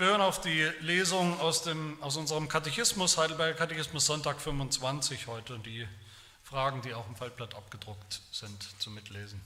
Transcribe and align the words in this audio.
Wir 0.00 0.06
hören 0.06 0.22
auf 0.22 0.40
die 0.40 0.62
Lesung 0.80 1.38
aus, 1.40 1.62
dem, 1.62 2.02
aus 2.02 2.16
unserem 2.16 2.48
Katechismus, 2.48 3.18
Heidelberger 3.18 3.52
Katechismus 3.52 4.06
Sonntag 4.06 4.40
25 4.40 5.26
heute, 5.26 5.58
die 5.58 5.86
Fragen, 6.42 6.80
die 6.80 6.94
auch 6.94 7.06
im 7.06 7.16
Faltblatt 7.16 7.54
abgedruckt 7.54 8.22
sind, 8.32 8.66
zum 8.80 8.94
Mitlesen. 8.94 9.38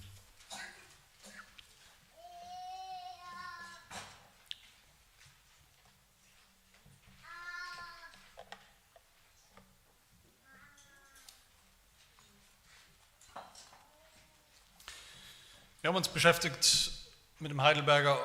Wir 15.83 15.89
haben 15.89 15.97
uns 15.97 16.07
beschäftigt 16.07 16.93
mit 17.41 17.51
dem 17.51 17.61
Heidelberger, 17.61 18.25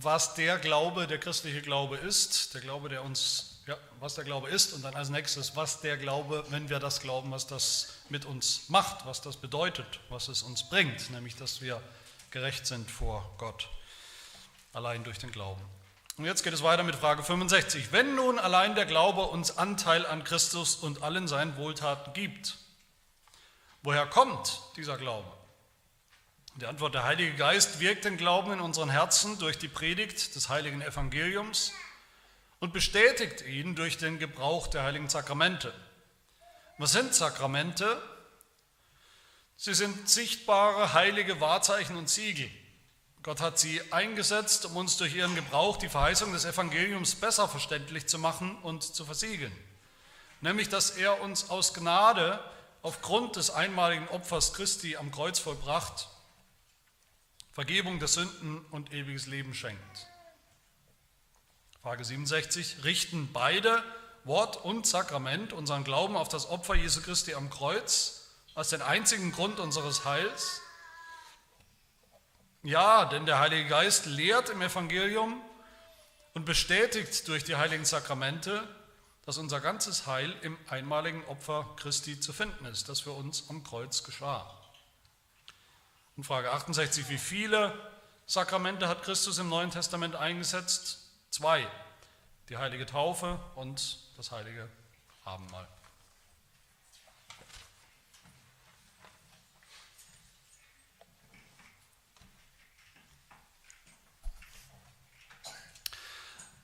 was 0.00 0.34
der 0.34 0.58
Glaube, 0.58 1.06
der 1.06 1.18
christliche 1.18 1.62
Glaube 1.62 1.96
ist, 1.96 2.54
der 2.54 2.60
Glaube, 2.60 2.88
der 2.88 3.02
uns, 3.02 3.60
ja, 3.66 3.76
was 4.00 4.14
der 4.14 4.24
Glaube 4.24 4.48
ist 4.48 4.72
und 4.72 4.82
dann 4.82 4.94
als 4.94 5.10
nächstes, 5.10 5.56
was 5.56 5.80
der 5.80 5.96
Glaube, 5.96 6.44
wenn 6.50 6.68
wir 6.68 6.78
das 6.78 7.00
glauben, 7.00 7.30
was 7.30 7.46
das 7.46 7.94
mit 8.08 8.24
uns 8.24 8.68
macht, 8.68 9.06
was 9.06 9.20
das 9.20 9.36
bedeutet, 9.36 10.00
was 10.08 10.28
es 10.28 10.42
uns 10.42 10.68
bringt, 10.68 11.10
nämlich 11.10 11.36
dass 11.36 11.60
wir 11.60 11.80
gerecht 12.30 12.66
sind 12.66 12.90
vor 12.90 13.34
Gott, 13.38 13.68
allein 14.72 15.04
durch 15.04 15.18
den 15.18 15.32
Glauben. 15.32 15.62
Und 16.18 16.26
jetzt 16.26 16.42
geht 16.42 16.52
es 16.52 16.62
weiter 16.62 16.82
mit 16.82 16.94
Frage 16.94 17.22
65. 17.22 17.92
Wenn 17.92 18.14
nun 18.14 18.38
allein 18.38 18.74
der 18.74 18.86
Glaube 18.86 19.22
uns 19.22 19.56
Anteil 19.56 20.04
an 20.06 20.24
Christus 20.24 20.76
und 20.76 21.02
allen 21.02 21.26
seinen 21.26 21.56
Wohltaten 21.56 22.12
gibt, 22.12 22.58
woher 23.82 24.06
kommt 24.06 24.60
dieser 24.76 24.98
Glaube? 24.98 25.41
Die 26.56 26.66
Antwort, 26.66 26.94
der 26.94 27.04
Heilige 27.04 27.34
Geist 27.34 27.80
wirkt 27.80 28.04
den 28.04 28.18
Glauben 28.18 28.52
in 28.52 28.60
unseren 28.60 28.90
Herzen 28.90 29.38
durch 29.38 29.56
die 29.56 29.68
Predigt 29.68 30.34
des 30.34 30.50
heiligen 30.50 30.82
Evangeliums 30.82 31.72
und 32.60 32.74
bestätigt 32.74 33.40
ihn 33.46 33.74
durch 33.74 33.96
den 33.96 34.18
Gebrauch 34.18 34.66
der 34.66 34.82
heiligen 34.82 35.08
Sakramente. 35.08 35.72
Was 36.76 36.92
sind 36.92 37.14
Sakramente? 37.14 38.00
Sie 39.56 39.72
sind 39.72 40.10
sichtbare 40.10 40.92
heilige 40.92 41.40
Wahrzeichen 41.40 41.96
und 41.96 42.10
Siegel. 42.10 42.50
Gott 43.22 43.40
hat 43.40 43.58
sie 43.58 43.80
eingesetzt, 43.90 44.66
um 44.66 44.76
uns 44.76 44.98
durch 44.98 45.14
ihren 45.14 45.34
Gebrauch 45.34 45.78
die 45.78 45.88
Verheißung 45.88 46.34
des 46.34 46.44
Evangeliums 46.44 47.14
besser 47.14 47.48
verständlich 47.48 48.08
zu 48.08 48.18
machen 48.18 48.58
und 48.62 48.82
zu 48.82 49.06
versiegeln. 49.06 49.56
Nämlich, 50.42 50.68
dass 50.68 50.90
er 50.90 51.22
uns 51.22 51.48
aus 51.48 51.72
Gnade 51.72 52.44
aufgrund 52.82 53.36
des 53.36 53.48
einmaligen 53.48 54.08
Opfers 54.08 54.52
Christi 54.52 54.96
am 54.96 55.10
Kreuz 55.10 55.38
vollbracht 55.38 56.08
Vergebung 57.52 57.98
der 57.98 58.08
Sünden 58.08 58.64
und 58.70 58.92
ewiges 58.92 59.26
Leben 59.26 59.52
schenkt. 59.52 60.06
Frage 61.82 62.04
67. 62.04 62.84
Richten 62.84 63.30
beide 63.32 63.82
Wort 64.24 64.56
und 64.56 64.86
Sakrament 64.86 65.52
unseren 65.52 65.84
Glauben 65.84 66.16
auf 66.16 66.28
das 66.28 66.48
Opfer 66.48 66.74
Jesu 66.74 67.02
Christi 67.02 67.34
am 67.34 67.50
Kreuz 67.50 68.30
als 68.54 68.70
den 68.70 68.80
einzigen 68.80 69.32
Grund 69.32 69.60
unseres 69.60 70.04
Heils? 70.04 70.62
Ja, 72.62 73.04
denn 73.04 73.26
der 73.26 73.40
Heilige 73.40 73.68
Geist 73.68 74.06
lehrt 74.06 74.48
im 74.48 74.62
Evangelium 74.62 75.38
und 76.32 76.46
bestätigt 76.46 77.26
durch 77.28 77.44
die 77.44 77.56
heiligen 77.56 77.84
Sakramente, 77.84 78.66
dass 79.26 79.36
unser 79.36 79.60
ganzes 79.60 80.06
Heil 80.06 80.34
im 80.42 80.56
einmaligen 80.68 81.24
Opfer 81.26 81.74
Christi 81.76 82.18
zu 82.18 82.32
finden 82.32 82.64
ist, 82.64 82.88
das 82.88 83.00
für 83.00 83.12
uns 83.12 83.50
am 83.50 83.62
Kreuz 83.62 84.04
geschah. 84.04 84.61
Und 86.16 86.24
Frage 86.24 86.52
68, 86.52 87.08
wie 87.08 87.18
viele 87.18 87.72
Sakramente 88.26 88.86
hat 88.88 89.02
Christus 89.02 89.38
im 89.38 89.48
Neuen 89.48 89.70
Testament 89.70 90.14
eingesetzt? 90.14 91.10
Zwei, 91.30 91.66
die 92.50 92.58
heilige 92.58 92.84
Taufe 92.84 93.40
und 93.54 93.98
das 94.16 94.30
heilige 94.30 94.68
Abendmahl. 95.24 95.66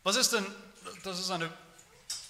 Was 0.03 0.17
ist 0.17 0.33
denn, 0.33 0.47
das 1.05 1.19
ist 1.19 1.31
eine 1.31 1.51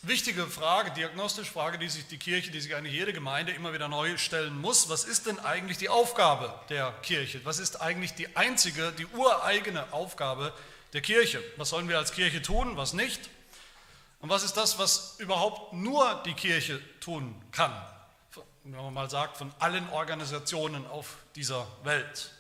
wichtige 0.03 0.47
Frage, 0.47 0.91
diagnostische 0.93 1.51
Frage, 1.51 1.79
die 1.79 1.89
sich 1.89 2.07
die 2.07 2.19
Kirche, 2.19 2.51
die 2.51 2.61
sich 2.61 2.75
eigentlich 2.75 2.95
jede 2.95 3.13
Gemeinde 3.13 3.53
immer 3.53 3.73
wieder 3.73 3.89
neu 3.89 4.17
stellen 4.17 4.59
muss. 4.61 4.89
Was 4.89 5.05
ist 5.05 5.27
denn 5.27 5.39
eigentlich 5.41 5.79
die 5.79 5.89
Aufgabe 5.89 6.55
der 6.69 6.93
Kirche? 7.03 7.45
Was 7.45 7.59
ist 7.59 7.81
eigentlich 7.81 8.15
die 8.15 8.37
einzige, 8.37 8.93
die 8.93 9.07
ureigene 9.07 9.93
Aufgabe 9.93 10.53
der 10.93 11.01
Kirche? 11.01 11.43
Was 11.57 11.71
sollen 11.71 11.89
wir 11.89 11.99
als 11.99 12.13
Kirche 12.13 12.43
tun, 12.43 12.77
was 12.77 12.93
nicht? 12.93 13.29
Und 14.21 14.31
was 14.31 14.43
ist 14.43 14.57
das, 14.57 14.79
was 14.79 15.17
überhaupt 15.19 15.73
nur 15.73 16.23
die 16.25 16.35
Kirche 16.35 16.81
tun 17.01 17.35
kann? 17.53 17.73
Wenn 18.65 18.77
man 18.77 18.93
mal 18.93 19.11
sagt, 19.11 19.37
von 19.37 19.53
allen 19.59 19.89
Organisationen 19.91 20.87
auf 20.87 21.17
dieser 21.35 21.67
Welt. 21.85 22.33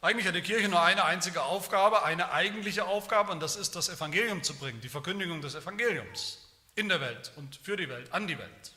Eigentlich 0.00 0.26
hat 0.26 0.34
die 0.34 0.42
Kirche 0.42 0.68
nur 0.68 0.82
eine 0.82 1.04
einzige 1.04 1.42
Aufgabe, 1.42 2.04
eine 2.04 2.30
eigentliche 2.30 2.84
Aufgabe, 2.84 3.32
und 3.32 3.40
das 3.40 3.56
ist 3.56 3.74
das 3.74 3.88
Evangelium 3.88 4.42
zu 4.42 4.54
bringen, 4.54 4.80
die 4.80 4.88
Verkündigung 4.88 5.40
des 5.40 5.54
Evangeliums 5.54 6.47
in 6.78 6.88
der 6.88 7.00
Welt 7.00 7.32
und 7.36 7.56
für 7.56 7.76
die 7.76 7.88
Welt, 7.88 8.12
an 8.12 8.26
die 8.26 8.38
Welt. 8.38 8.72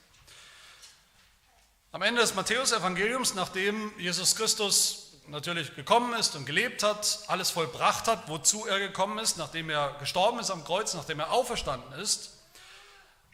Am 1.91 2.01
Ende 2.01 2.21
des 2.21 2.33
Matthäusevangeliums, 2.33 3.35
nachdem 3.35 3.97
Jesus 3.99 4.35
Christus 4.35 5.13
natürlich 5.27 5.75
gekommen 5.75 6.17
ist 6.19 6.35
und 6.35 6.45
gelebt 6.45 6.83
hat, 6.83 7.19
alles 7.27 7.51
vollbracht 7.51 8.07
hat, 8.07 8.27
wozu 8.27 8.65
er 8.65 8.79
gekommen 8.79 9.19
ist, 9.19 9.37
nachdem 9.37 9.69
er 9.69 9.93
gestorben 9.99 10.39
ist 10.39 10.49
am 10.49 10.63
Kreuz, 10.63 10.93
nachdem 10.93 11.19
er 11.19 11.31
auferstanden 11.31 11.93
ist, 11.99 12.37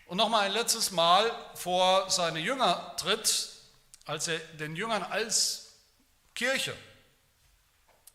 und 0.07 0.17
nochmal 0.17 0.45
ein 0.45 0.51
letztes 0.51 0.91
Mal 0.91 1.31
vor 1.53 2.09
seine 2.09 2.39
Jünger 2.39 2.95
tritt, 2.97 3.50
als 4.06 4.27
er 4.27 4.39
den 4.39 4.75
Jüngern 4.75 5.03
als 5.03 5.73
Kirche 6.33 6.75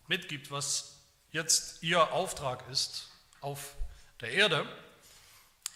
mitgibt, 0.07 0.51
was 0.51 0.97
jetzt 1.31 1.83
ihr 1.83 2.12
Auftrag 2.12 2.65
ist 2.71 3.09
auf 3.41 3.75
der 4.21 4.31
Erde, 4.31 4.67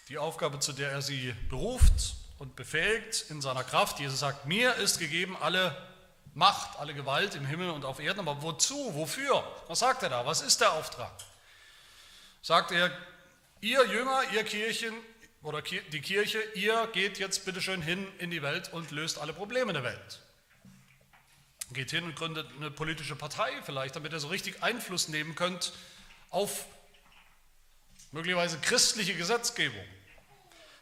die 0.09 0.17
Aufgabe, 0.17 0.59
zu 0.59 0.73
der 0.73 0.91
er 0.91 1.01
sie 1.01 1.33
beruft 1.49 2.15
und 2.39 2.55
befähigt 2.55 3.25
in 3.29 3.41
seiner 3.41 3.63
Kraft. 3.63 3.99
Jesus 3.99 4.19
sagt, 4.19 4.45
mir 4.45 4.75
ist 4.75 4.99
gegeben 4.99 5.35
alle 5.37 5.75
Macht, 6.33 6.77
alle 6.79 6.93
Gewalt 6.93 7.35
im 7.35 7.45
Himmel 7.45 7.71
und 7.71 7.83
auf 7.83 7.99
Erden. 7.99 8.19
Aber 8.19 8.41
wozu? 8.41 8.93
Wofür? 8.93 9.43
Was 9.67 9.79
sagt 9.79 10.03
er 10.03 10.09
da? 10.09 10.25
Was 10.25 10.41
ist 10.41 10.61
der 10.61 10.71
Auftrag? 10.73 11.11
Sagt 12.41 12.71
er, 12.71 12.95
ihr 13.59 13.85
Jünger, 13.87 14.21
ihr 14.33 14.43
Kirchen 14.43 14.93
oder 15.41 15.61
die 15.61 16.01
Kirche, 16.01 16.39
ihr 16.53 16.87
geht 16.93 17.19
jetzt 17.19 17.43
bitteschön 17.45 17.81
hin 17.81 18.07
in 18.19 18.31
die 18.31 18.41
Welt 18.41 18.71
und 18.71 18.91
löst 18.91 19.17
alle 19.17 19.33
Probleme 19.33 19.73
der 19.73 19.83
Welt. 19.83 20.21
Geht 21.73 21.91
hin 21.91 22.05
und 22.05 22.15
gründet 22.15 22.47
eine 22.55 22.71
politische 22.71 23.15
Partei 23.15 23.51
vielleicht, 23.63 23.95
damit 23.95 24.13
ihr 24.13 24.19
so 24.19 24.29
richtig 24.29 24.63
Einfluss 24.63 25.09
nehmen 25.09 25.35
könnt 25.35 25.73
auf 26.29 26.65
möglicherweise 28.11 28.57
christliche 28.59 29.15
Gesetzgebung. 29.15 29.83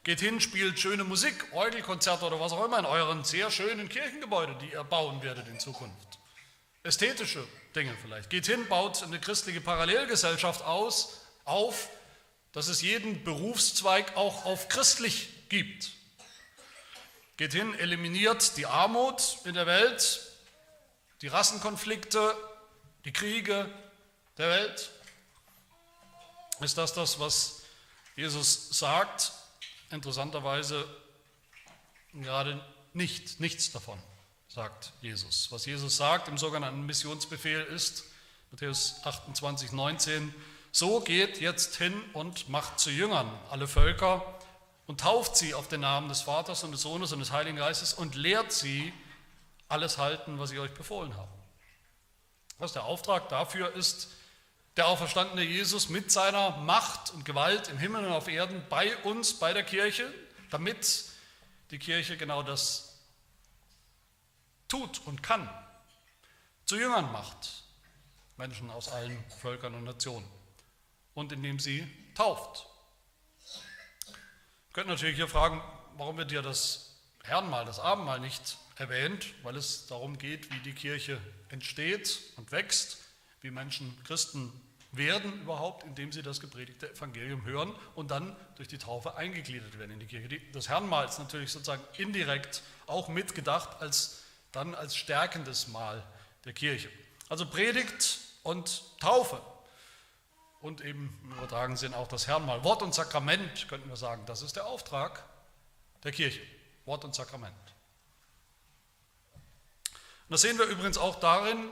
Geht 0.05 0.19
hin, 0.19 0.39
spielt 0.39 0.79
schöne 0.79 1.03
Musik, 1.03 1.33
Orgelkonzerte 1.51 2.25
oder 2.25 2.39
was 2.39 2.51
auch 2.51 2.63
immer 2.63 2.77
in 2.77 2.85
euren 2.85 3.23
sehr 3.23 3.49
schönen 3.49 3.89
Kirchengebäuden, 3.89 4.55
die 4.59 4.71
ihr 4.71 4.83
bauen 4.83 5.23
werdet 5.23 5.47
in 5.47 5.59
Zukunft. 5.59 6.19
Ästhetische 6.83 7.43
Dinge 7.75 7.97
vielleicht. 8.03 8.29
Geht 8.29 8.45
hin, 8.45 8.67
baut 8.67 9.01
eine 9.01 9.19
christliche 9.19 9.61
Parallelgesellschaft 9.61 10.61
aus, 10.61 11.21
auf, 11.43 11.89
dass 12.51 12.67
es 12.67 12.83
jeden 12.83 13.23
Berufszweig 13.23 14.16
auch 14.16 14.45
auf 14.45 14.69
christlich 14.69 15.49
gibt. 15.49 15.89
Geht 17.37 17.53
hin, 17.53 17.73
eliminiert 17.79 18.57
die 18.57 18.67
Armut 18.67 19.39
in 19.45 19.55
der 19.55 19.66
Welt, 19.66 20.22
die 21.23 21.29
Rassenkonflikte, 21.29 22.37
die 23.05 23.11
Kriege 23.11 23.73
der 24.37 24.49
Welt. 24.49 24.91
Ist 26.59 26.77
das 26.77 26.93
das, 26.93 27.19
was 27.19 27.63
Jesus 28.16 28.69
sagt? 28.69 29.31
Interessanterweise 29.91 30.85
gerade 32.14 32.64
nicht, 32.93 33.40
nichts 33.40 33.72
davon, 33.72 33.99
sagt 34.47 34.93
Jesus. 35.02 35.52
Was 35.52 35.66
Jesus 35.66 35.97
sagt 35.97 36.28
im 36.28 36.37
sogenannten 36.37 36.85
Missionsbefehl 36.85 37.61
ist, 37.61 38.05
Matthäus 38.52 39.02
28, 39.03 39.72
19, 39.72 40.34
so 40.72 40.99
geht 40.99 41.41
jetzt 41.41 41.76
hin 41.76 41.93
und 42.14 42.49
macht 42.49 42.79
zu 42.79 42.90
Jüngern 42.90 43.29
alle 43.49 43.67
Völker 43.67 44.40
und 44.87 45.02
tauft 45.02 45.35
sie 45.35 45.53
auf 45.53 45.67
den 45.67 45.82
Namen 45.82 46.09
des 46.09 46.22
Vaters 46.22 46.64
und 46.64 46.72
des 46.72 46.81
Sohnes 46.81 47.11
und 47.11 47.20
des 47.20 47.31
Heiligen 47.31 47.58
Geistes 47.58 47.93
und 47.93 48.16
lehrt 48.16 48.52
sie 48.52 48.93
alles 49.67 49.97
halten, 49.97 50.40
was 50.40 50.52
ich 50.52 50.59
euch 50.59 50.73
befohlen 50.73 51.16
habe. 51.16 51.31
Was 52.58 52.73
der 52.73 52.85
Auftrag 52.85 53.29
dafür 53.29 53.73
ist, 53.73 54.09
der 54.77 54.87
auferstandene 54.87 55.43
Jesus 55.43 55.89
mit 55.89 56.11
seiner 56.11 56.57
Macht 56.57 57.11
und 57.11 57.23
Gewalt 57.23 57.69
im 57.69 57.77
Himmel 57.77 58.05
und 58.05 58.11
auf 58.11 58.27
Erden 58.27 58.63
bei 58.69 58.95
uns, 58.97 59.39
bei 59.39 59.53
der 59.53 59.63
Kirche, 59.63 60.13
damit 60.49 61.05
die 61.72 61.79
Kirche 61.79 62.17
genau 62.17 62.43
das 62.43 62.99
tut 64.67 65.01
und 65.05 65.23
kann, 65.23 65.49
zu 66.66 66.77
Jüngern 66.77 67.11
macht, 67.11 67.63
Menschen 68.37 68.69
aus 68.69 68.89
allen 68.89 69.23
Völkern 69.41 69.75
und 69.75 69.83
Nationen. 69.85 70.27
und 71.13 71.31
indem 71.31 71.59
sie 71.59 71.87
tauft. 72.13 72.67
Wir 74.67 74.73
könnten 74.73 74.91
natürlich 74.91 75.16
hier 75.16 75.29
fragen, 75.29 75.63
warum 75.95 76.17
wird 76.17 76.29
hier 76.29 76.41
das 76.41 76.97
Herrenmahl, 77.23 77.66
das 77.66 77.79
Abendmahl 77.79 78.19
nicht 78.19 78.57
erwähnt, 78.75 79.33
weil 79.41 79.55
es 79.55 79.87
darum 79.87 80.17
geht, 80.17 80.51
wie 80.51 80.59
die 80.59 80.73
Kirche 80.73 81.19
entsteht 81.47 82.19
und 82.35 82.51
wächst, 82.51 82.97
wie 83.45 83.51
Menschen 83.51 83.95
Christen 84.05 84.51
werden 84.91 85.41
überhaupt, 85.41 85.83
indem 85.83 86.11
sie 86.11 86.23
das 86.23 86.39
gepredigte 86.39 86.89
Evangelium 86.89 87.45
hören 87.45 87.75
und 87.93 88.09
dann 88.09 88.35
durch 88.55 88.67
die 88.67 88.79
Taufe 88.79 89.15
eingegliedert 89.17 89.77
werden 89.77 89.91
in 89.91 89.99
die 89.99 90.07
Kirche. 90.07 90.41
Das 90.51 90.67
Herrenmahl 90.67 91.05
ist 91.05 91.19
natürlich 91.19 91.51
sozusagen 91.51 91.83
indirekt 91.97 92.63
auch 92.87 93.07
mitgedacht 93.07 93.81
als 93.81 94.23
dann 94.51 94.73
als 94.73 94.95
stärkendes 94.95 95.67
Mahl 95.67 96.01
der 96.45 96.53
Kirche. 96.53 96.89
Also 97.29 97.45
Predigt 97.45 98.19
und 98.43 98.83
Taufe 98.99 99.39
und 100.61 100.81
eben 100.81 101.15
im 101.23 101.33
übertragenen 101.33 101.77
Sinn 101.77 101.93
auch 101.93 102.07
das 102.07 102.25
Herrenmahl. 102.25 102.63
Wort 102.63 102.81
und 102.81 102.95
Sakrament 102.95 103.67
könnten 103.67 103.89
wir 103.89 103.97
sagen, 103.97 104.23
das 104.25 104.41
ist 104.41 104.55
der 104.55 104.65
Auftrag 104.65 105.23
der 106.03 106.11
Kirche. 106.11 106.41
Wort 106.85 107.03
und 107.03 107.13
Sakrament. 107.13 107.53
Und 109.83 110.31
das 110.31 110.41
sehen 110.41 110.57
wir 110.57 110.65
übrigens 110.65 110.97
auch 110.97 111.19
darin, 111.19 111.69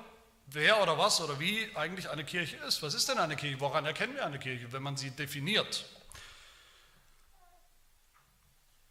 wer 0.48 0.82
oder 0.82 0.98
was 0.98 1.22
oder 1.22 1.40
wie 1.40 1.70
eigentlich 1.76 2.10
eine 2.10 2.24
Kirche 2.24 2.58
ist. 2.58 2.82
Was 2.82 2.94
ist 2.94 3.10
denn 3.10 3.18
eine 3.18 3.36
Kirche? 3.36 3.60
Woran 3.60 3.86
erkennen 3.86 4.16
wir 4.16 4.26
eine 4.26 4.40
Kirche, 4.40 4.72
wenn 4.72 4.84
man 4.84 4.98
sie 4.98 5.12
definiert? 5.12 5.86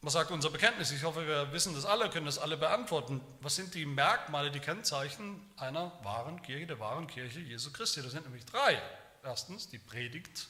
Was 0.05 0.15
sagt 0.15 0.33
unser 0.33 0.51
Bekenntnis? 0.51 0.91
Ich 0.91 1.05
hoffe, 1.05 1.27
wir 1.29 1.53
wissen 1.53 1.75
das 1.77 1.85
alle, 1.85 2.11
können 2.11 2.27
das 2.27 2.39
alle 2.39 2.57
beantworten. 2.57 3.21
Was 3.41 3.55
sind 3.55 3.73
die 3.75 3.87
Merkmale, 3.87 4.51
die 4.51 4.59
Kennzeichen 4.59 5.49
einer 5.57 5.93
wahren 6.03 6.43
Kirche, 6.43 6.67
der 6.67 6.81
wahren 6.81 7.07
Kirche 7.07 7.39
Jesu 7.39 7.71
Christi? 7.73 8.03
Das 8.03 8.11
sind 8.11 8.25
nämlich 8.25 8.45
drei. 8.45 8.83
Erstens 9.23 9.69
die 9.69 9.79
Predigt, 9.79 10.49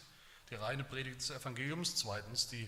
die 0.49 0.55
reine 0.55 0.85
Predigt 0.85 1.21
des 1.21 1.31
Evangeliums. 1.31 1.97
Zweitens 1.97 2.49
die 2.49 2.67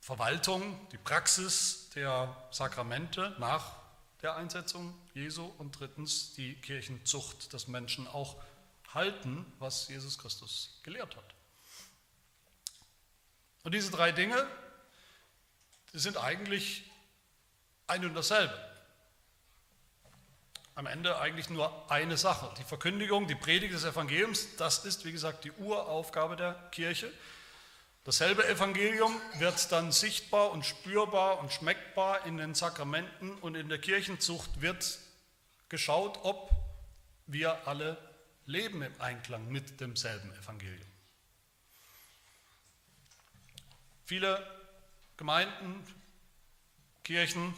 Verwaltung, 0.00 0.88
die 0.90 0.98
Praxis 0.98 1.88
der 1.94 2.36
Sakramente 2.50 3.36
nach 3.38 3.76
der 4.22 4.34
Einsetzung 4.34 4.92
Jesu 5.14 5.44
und 5.58 5.78
drittens 5.78 6.34
die 6.34 6.54
Kirchenzucht, 6.56 7.54
dass 7.54 7.68
Menschen 7.68 8.08
auch 8.08 8.36
halten, 8.92 9.46
was 9.58 9.88
Jesus 9.88 10.18
Christus 10.18 10.80
gelehrt 10.82 11.16
hat. 11.16 11.34
Und 13.62 13.72
diese 13.72 13.90
drei 13.90 14.12
Dinge, 14.12 14.46
die 15.92 16.00
sind 16.00 16.16
eigentlich 16.16 16.90
ein 17.86 18.04
und 18.04 18.14
dasselbe. 18.14 18.52
Am 20.74 20.86
Ende 20.86 21.18
eigentlich 21.20 21.48
nur 21.48 21.90
eine 21.90 22.16
Sache. 22.16 22.52
Die 22.58 22.64
Verkündigung, 22.64 23.28
die 23.28 23.36
Predigt 23.36 23.72
des 23.72 23.84
Evangeliums, 23.84 24.56
das 24.56 24.84
ist, 24.84 25.04
wie 25.04 25.12
gesagt, 25.12 25.44
die 25.44 25.52
Uraufgabe 25.52 26.34
der 26.34 26.54
Kirche. 26.72 27.12
Dasselbe 28.02 28.46
Evangelium 28.46 29.18
wird 29.38 29.70
dann 29.70 29.92
sichtbar 29.92 30.50
und 30.50 30.66
spürbar 30.66 31.38
und 31.38 31.52
schmeckbar 31.52 32.26
in 32.26 32.36
den 32.36 32.54
Sakramenten 32.54 33.36
und 33.38 33.54
in 33.54 33.68
der 33.68 33.78
Kirchenzucht 33.78 34.60
wird 34.60 34.98
geschaut, 35.68 36.18
ob 36.22 36.50
wir 37.26 37.66
alle 37.66 37.96
leben 38.46 38.82
im 38.82 39.00
Einklang 39.00 39.48
mit 39.48 39.80
demselben 39.80 40.32
Evangelium. 40.34 40.88
Viele 44.04 44.44
Gemeinden, 45.16 45.82
Kirchen 47.04 47.54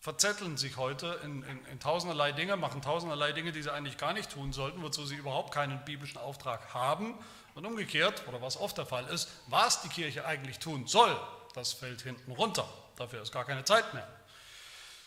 verzetteln 0.00 0.56
sich 0.56 0.76
heute 0.76 1.18
in, 1.24 1.42
in, 1.42 1.66
in, 1.66 1.80
tausenderlei 1.80 2.30
Dinge, 2.32 2.56
machen 2.56 2.80
tausenderlei 2.80 3.32
Dinge, 3.32 3.50
die 3.50 3.60
sie 3.60 3.72
eigentlich 3.72 3.98
gar 3.98 4.12
nicht 4.12 4.30
tun 4.30 4.52
sollten, 4.52 4.80
wozu 4.82 5.04
sie 5.04 5.16
überhaupt 5.16 5.52
keinen 5.52 5.84
biblischen 5.84 6.18
Auftrag 6.18 6.72
haben 6.72 7.18
und 7.54 7.66
umgekehrt, 7.66 8.22
oder 8.28 8.40
was 8.40 8.56
oft 8.56 8.78
der 8.78 8.86
Fall 8.86 9.06
ist, 9.08 9.28
was 9.48 9.82
die 9.82 9.88
Kirche 9.88 10.24
eigentlich 10.24 10.60
tun 10.60 10.86
soll, 10.86 11.18
das 11.54 11.72
fällt 11.72 12.02
hinten 12.02 12.30
runter. 12.32 12.68
Dafür 12.94 13.22
ist 13.22 13.32
gar 13.32 13.44
keine 13.44 13.64
Zeit 13.64 13.94
mehr. 13.94 14.06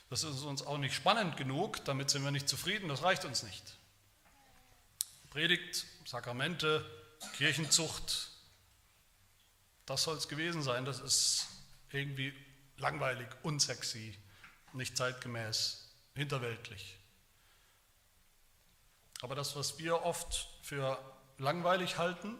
Das 0.09 0.23
ist 0.23 0.41
uns 0.41 0.65
auch 0.65 0.77
nicht 0.77 0.95
spannend 0.95 1.37
genug, 1.37 1.83
damit 1.85 2.09
sind 2.09 2.23
wir 2.23 2.31
nicht 2.31 2.49
zufrieden, 2.49 2.89
das 2.89 3.03
reicht 3.03 3.25
uns 3.25 3.43
nicht. 3.43 3.63
Predigt, 5.29 5.85
Sakramente, 6.05 6.83
Kirchenzucht, 7.37 8.31
das 9.85 10.03
soll 10.03 10.17
es 10.17 10.27
gewesen 10.27 10.61
sein. 10.61 10.85
Das 10.85 10.99
ist 10.99 11.47
irgendwie 11.91 12.33
langweilig, 12.77 13.27
unsexy, 13.41 14.15
nicht 14.73 14.95
zeitgemäß, 14.95 15.89
hinterweltlich. 16.15 16.97
Aber 19.21 19.35
das, 19.35 19.55
was 19.55 19.79
wir 19.79 20.03
oft 20.03 20.47
für 20.61 20.97
langweilig 21.39 21.97
halten, 21.97 22.37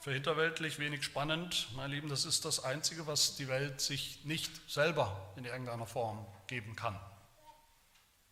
für 0.00 0.12
hinterweltlich 0.12 0.78
wenig 0.78 1.04
spannend, 1.04 1.68
meine 1.74 1.94
Lieben, 1.94 2.08
das 2.08 2.24
ist 2.24 2.44
das 2.44 2.62
Einzige, 2.62 3.06
was 3.06 3.36
die 3.36 3.48
Welt 3.48 3.80
sich 3.80 4.24
nicht 4.24 4.50
selber 4.70 5.32
in 5.36 5.44
irgendeiner 5.44 5.86
Form 5.86 6.24
geben 6.46 6.76
kann. 6.76 6.98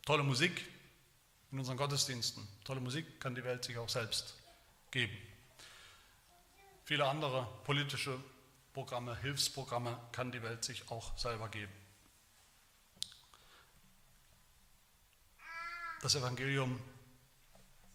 Tolle 0.05 0.23
Musik 0.23 0.65
in 1.51 1.59
unseren 1.59 1.77
Gottesdiensten, 1.77 2.47
tolle 2.65 2.81
Musik 2.81 3.21
kann 3.21 3.35
die 3.35 3.45
Welt 3.45 3.65
sich 3.65 3.79
auch 3.79 3.89
selbst 3.89 4.37
geben. 4.91 5.17
Viele 6.85 7.07
andere 7.07 7.49
politische 7.65 8.17
Programme, 8.73 9.17
Hilfsprogramme 9.17 9.99
kann 10.13 10.31
die 10.31 10.43
Welt 10.43 10.65
sich 10.65 10.89
auch 10.91 11.19
selber 11.19 11.49
geben. 11.49 11.73
Das 16.03 16.15
Evangelium 16.15 16.79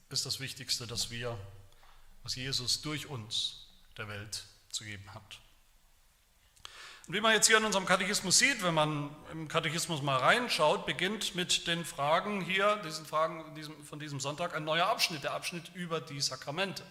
ist 0.09 0.25
das 0.25 0.41
Wichtigste, 0.41 0.87
das 0.87 1.09
wir, 1.11 1.37
was 2.23 2.35
Jesus 2.35 2.81
durch 2.81 3.07
uns 3.07 3.67
der 3.97 4.07
Welt 4.07 4.43
zu 4.69 4.83
geben 4.83 5.13
hat. 5.13 5.39
Und 7.07 7.15
wie 7.15 7.21
man 7.21 7.33
jetzt 7.33 7.47
hier 7.47 7.57
in 7.57 7.65
unserem 7.65 7.85
Katechismus 7.85 8.37
sieht, 8.37 8.63
wenn 8.63 8.73
man 8.73 9.13
im 9.31 9.47
Katechismus 9.47 10.01
mal 10.01 10.17
reinschaut, 10.17 10.85
beginnt 10.85 11.35
mit 11.35 11.67
den 11.67 11.83
Fragen 11.83 12.41
hier, 12.41 12.77
diesen 12.85 13.05
Fragen 13.05 13.43
von 13.83 13.99
diesem 13.99 14.19
Sonntag, 14.19 14.55
ein 14.55 14.63
neuer 14.63 14.85
Abschnitt, 14.85 15.23
der 15.23 15.33
Abschnitt 15.33 15.71
über 15.73 15.99
die 15.99 16.21
Sakramente. 16.21 16.83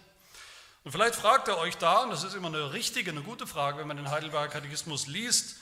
Und 0.82 0.92
vielleicht 0.92 1.14
fragt 1.14 1.48
er 1.48 1.58
euch 1.58 1.76
da, 1.76 2.02
und 2.02 2.10
das 2.10 2.24
ist 2.24 2.34
immer 2.34 2.48
eine 2.48 2.72
richtige, 2.72 3.10
eine 3.10 3.22
gute 3.22 3.46
Frage, 3.46 3.78
wenn 3.78 3.86
man 3.86 3.96
den 3.96 4.10
Heidelberger 4.10 4.48
Katechismus 4.48 5.06
liest, 5.06 5.56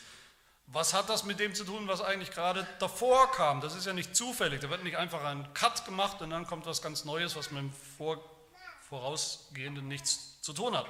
was 0.67 0.93
hat 0.93 1.09
das 1.09 1.25
mit 1.25 1.41
dem 1.41 1.55
zu 1.55 1.65
tun, 1.65 1.89
was 1.89 2.01
eigentlich 2.01 2.31
gerade 2.31 2.67
davor 2.79 3.31
kam? 3.33 3.61
Das 3.61 3.75
ist 3.75 3.87
ja 3.87 3.95
nicht 3.95 4.15
zufällig. 4.15 4.61
Da 4.61 4.69
wird 4.69 4.85
nicht 4.85 4.99
einfach 4.99 5.25
ein 5.25 5.53
Cut 5.55 5.87
gemacht 5.87 6.21
und 6.21 6.31
dann 6.31 6.47
kommt 6.47 6.67
was 6.67 6.83
ganz 6.83 7.05
Neues, 7.05 7.37
was 7.37 7.51
mit 7.51 7.63
dem 7.63 7.73
Vor 7.97 8.23
vorausgehenden 8.89 9.87
nichts 9.89 10.41
zu 10.43 10.53
tun 10.53 10.77
hat. 10.77 10.87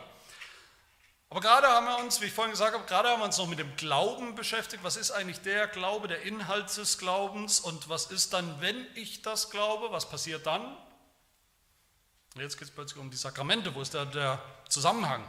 Aber 1.31 1.41
gerade 1.41 1.67
haben 1.67 1.87
wir 1.87 1.99
uns, 1.99 2.20
wie 2.20 2.27
ich 2.27 2.32
vorhin 2.32 2.53
gesagt 2.53 2.75
habe, 2.75 2.84
gerade 2.87 3.11
haben 3.11 3.20
wir 3.20 3.27
uns 3.27 3.37
noch 3.37 3.46
mit 3.46 3.58
dem 3.58 3.77
Glauben 3.77 4.34
beschäftigt. 4.34 4.82
Was 4.82 4.96
ist 4.96 5.11
eigentlich 5.11 5.41
der 5.43 5.67
Glaube, 5.67 6.08
der 6.08 6.22
Inhalt 6.22 6.75
des 6.77 6.99
Glaubens 6.99 7.61
und 7.61 7.89
was 7.89 8.06
ist 8.06 8.32
dann, 8.32 8.61
wenn 8.61 8.87
ich 8.94 9.22
das 9.22 9.51
glaube? 9.51 9.91
Was 9.91 10.08
passiert 10.08 10.46
dann? 10.46 10.77
Jetzt 12.37 12.56
geht 12.56 12.69
es 12.69 12.75
plötzlich 12.75 13.01
um 13.01 13.11
die 13.11 13.17
Sakramente. 13.17 13.75
Wo 13.75 13.82
ist 13.82 13.94
da 13.94 14.05
der 14.05 14.43
Zusammenhang? 14.69 15.22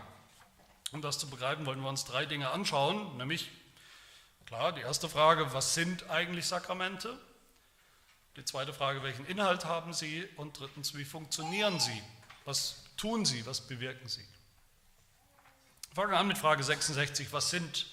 Um 0.91 1.01
das 1.01 1.19
zu 1.19 1.29
begreifen, 1.29 1.65
wollen 1.65 1.81
wir 1.81 1.89
uns 1.89 2.05
drei 2.05 2.25
Dinge 2.25 2.49
anschauen, 2.49 3.17
nämlich 3.17 3.49
Klar, 4.49 4.71
die 4.71 4.81
erste 4.81 5.07
Frage, 5.07 5.53
was 5.53 5.75
sind 5.75 6.09
eigentlich 6.09 6.47
Sakramente? 6.47 7.15
Die 8.35 8.43
zweite 8.43 8.73
Frage, 8.73 9.03
welchen 9.03 9.23
Inhalt 9.27 9.65
haben 9.65 9.93
sie? 9.93 10.27
Und 10.37 10.59
drittens, 10.59 10.97
wie 10.97 11.05
funktionieren 11.05 11.79
sie? 11.79 12.01
Was 12.49 12.77
tun 12.97 13.25
sie? 13.25 13.45
Was 13.45 13.61
bewirken 13.61 14.09
sie? 14.09 14.25
Fangen 15.93 16.09
wir 16.09 16.17
an 16.17 16.27
mit 16.27 16.39
Frage 16.39 16.63
66, 16.63 17.31
was 17.31 17.51
sind 17.51 17.85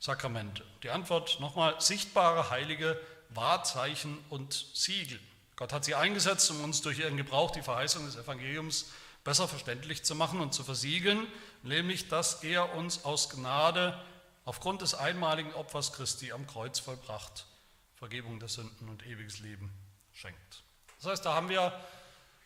Sakramente? 0.00 0.64
Die 0.82 0.90
Antwort 0.90 1.38
nochmal, 1.38 1.80
sichtbare 1.80 2.50
heilige 2.50 3.00
Wahrzeichen 3.28 4.18
und 4.28 4.66
Siegel. 4.74 5.20
Gott 5.54 5.72
hat 5.72 5.84
sie 5.84 5.94
eingesetzt, 5.94 6.50
um 6.50 6.64
uns 6.64 6.82
durch 6.82 6.98
ihren 6.98 7.16
Gebrauch 7.16 7.52
die 7.52 7.62
Verheißung 7.62 8.04
des 8.04 8.16
Evangeliums 8.16 8.86
besser 9.22 9.46
verständlich 9.46 10.02
zu 10.02 10.16
machen 10.16 10.40
und 10.40 10.52
zu 10.52 10.64
versiegeln, 10.64 11.28
nämlich 11.62 12.08
dass 12.08 12.42
er 12.42 12.74
uns 12.74 13.04
aus 13.04 13.30
Gnade 13.30 13.96
aufgrund 14.44 14.82
des 14.82 14.96
einmaligen 14.96 15.54
Opfers 15.54 15.92
Christi 15.92 16.32
am 16.32 16.48
Kreuz 16.48 16.80
vollbracht, 16.80 17.46
Vergebung 17.94 18.40
der 18.40 18.48
Sünden 18.48 18.88
und 18.88 19.06
ewiges 19.06 19.38
Leben 19.38 19.72
schenkt. 20.12 20.64
Das 21.00 21.12
heißt, 21.12 21.24
da 21.24 21.34
haben 21.34 21.48
wir, 21.48 21.72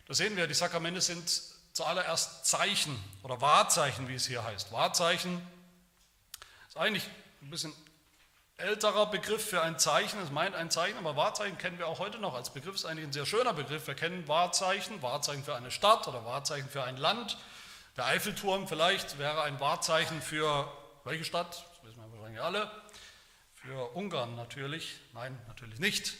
da 0.07 0.13
sehen 0.13 0.35
wir, 0.37 0.47
die 0.47 0.53
Sakramente 0.53 1.01
sind 1.01 1.29
zuallererst 1.73 2.45
Zeichen 2.45 2.97
oder 3.23 3.41
Wahrzeichen, 3.41 4.07
wie 4.07 4.15
es 4.15 4.25
hier 4.25 4.43
heißt. 4.43 4.71
Wahrzeichen 4.71 5.45
ist 6.67 6.77
eigentlich 6.77 7.07
ein 7.41 7.49
bisschen 7.49 7.73
älterer 8.57 9.05
Begriff 9.05 9.47
für 9.47 9.61
ein 9.61 9.77
Zeichen. 9.77 10.19
Es 10.21 10.31
meint 10.31 10.55
ein 10.55 10.71
Zeichen, 10.71 10.97
aber 10.97 11.15
Wahrzeichen 11.15 11.57
kennen 11.57 11.77
wir 11.77 11.87
auch 11.87 11.99
heute 11.99 12.17
noch 12.17 12.33
als 12.33 12.51
Begriff. 12.51 12.75
Ist 12.75 12.85
eigentlich 12.85 13.05
ein 13.05 13.13
sehr 13.13 13.25
schöner 13.25 13.53
Begriff. 13.53 13.85
Wir 13.85 13.93
kennen 13.93 14.27
Wahrzeichen, 14.27 15.01
Wahrzeichen 15.01 15.43
für 15.43 15.55
eine 15.55 15.69
Stadt 15.69 16.07
oder 16.07 16.25
Wahrzeichen 16.25 16.69
für 16.69 16.83
ein 16.83 16.97
Land. 16.97 17.37
Der 17.95 18.05
Eiffelturm 18.05 18.67
vielleicht 18.67 19.19
wäre 19.19 19.43
ein 19.43 19.59
Wahrzeichen 19.59 20.21
für 20.21 20.71
welche 21.03 21.25
Stadt? 21.25 21.65
wahrscheinlich 22.37 22.41
alle. 22.41 22.71
Für 23.55 23.95
Ungarn 23.95 24.35
natürlich, 24.35 24.99
nein, 25.13 25.37
natürlich 25.47 25.79
nicht. 25.79 26.13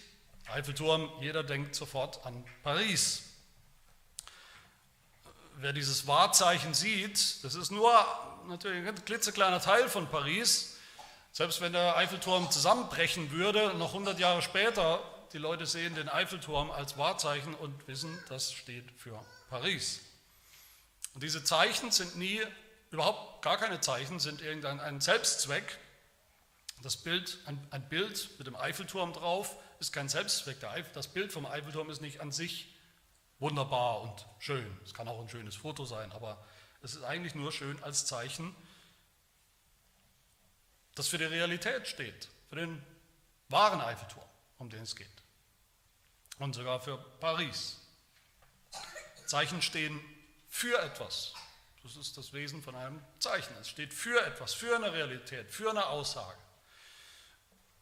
Eiffelturm, 0.52 1.10
jeder 1.22 1.44
denkt 1.44 1.76
sofort 1.76 2.26
an 2.26 2.44
Paris. 2.64 3.27
Wer 5.58 5.74
dieses 5.74 6.08
Wahrzeichen 6.08 6.74
sieht, 6.74 7.44
das 7.44 7.56
ist 7.56 7.72
nur 7.72 7.94
natürlich 8.48 8.88
ein 8.88 9.06
klitzekleiner 9.06 9.60
Teil 9.60 9.90
von 9.90 10.08
Paris. 10.08 10.76
Selbst 11.32 11.62
wenn 11.62 11.74
der 11.74 11.98
Eiffelturm 11.98 12.50
zusammenbrechen 12.50 13.32
würde, 13.32 13.74
noch 13.76 13.90
100 13.90 14.20
Jahre 14.20 14.42
später, 14.42 15.02
die 15.34 15.38
Leute 15.38 15.66
sehen 15.66 15.96
den 15.96 16.10
Eiffelturm 16.10 16.72
als 16.72 16.98
Wahrzeichen 16.98 17.54
und 17.54 17.88
wissen, 17.88 18.18
das 18.30 18.54
steht 18.54 18.86
für 18.98 19.20
Paris. 19.50 20.00
Und 21.14 21.24
diese 21.24 21.44
Zeichen 21.44 21.92
sind 21.92 22.16
nie, 22.16 22.42
überhaupt 22.92 23.42
gar 23.42 23.58
keine 23.58 23.82
Zeichen, 23.82 24.20
sind 24.20 24.42
irgendein 24.42 25.02
Selbstzweck. 25.02 25.78
Das 26.84 26.96
Bild, 26.98 27.40
ein, 27.46 27.60
ein 27.72 27.90
Bild 27.90 28.30
mit 28.38 28.48
dem 28.48 28.56
Eiffelturm 28.56 29.14
drauf 29.14 29.56
ist 29.80 29.92
kein 29.92 30.08
Selbstzweck. 30.08 30.58
Das 30.94 31.08
Bild 31.08 31.34
vom 31.34 31.46
Eiffelturm 31.46 31.90
ist 31.90 32.02
nicht 32.02 32.22
an 32.22 32.32
sich 32.32 32.77
wunderbar 33.40 34.02
und 34.02 34.26
schön. 34.40 34.80
Es 34.84 34.94
kann 34.94 35.08
auch 35.08 35.22
ein 35.22 35.30
schönes 35.30 35.56
Foto 35.56 35.86
sein, 35.86 36.12
aber 36.12 36.44
es 36.82 36.96
ist 36.96 37.04
eigentlich 37.04 37.36
nur 37.36 37.52
schön 37.52 37.82
als 37.84 38.06
Zeichen, 38.06 38.56
das 40.96 41.08
für 41.08 41.18
die 41.18 41.26
Realität 41.26 41.88
steht, 41.88 42.30
für 42.50 42.56
den 42.56 42.84
wahren 43.50 43.82
Eiffelturm, 43.82 44.26
um 44.58 44.70
den 44.70 44.84
es 44.84 44.96
geht. 44.96 45.08
Und 46.40 46.54
sogar 46.54 46.80
für 46.80 46.98
Paris. 47.20 47.80
Zeichen 49.26 49.62
stehen 49.62 50.00
für 50.50 50.80
etwas. 50.82 51.34
Das 51.84 51.96
ist 51.96 52.18
das 52.18 52.34
Wesen 52.34 52.62
von 52.64 52.76
einem 52.76 53.02
Zeichen. 53.20 53.54
Es 53.60 53.70
steht 53.70 53.94
für 53.94 54.26
etwas, 54.26 54.54
für 54.54 54.76
eine 54.76 54.92
Realität, 54.92 55.52
für 55.52 55.70
eine 55.70 55.86
Aussage. 55.88 56.38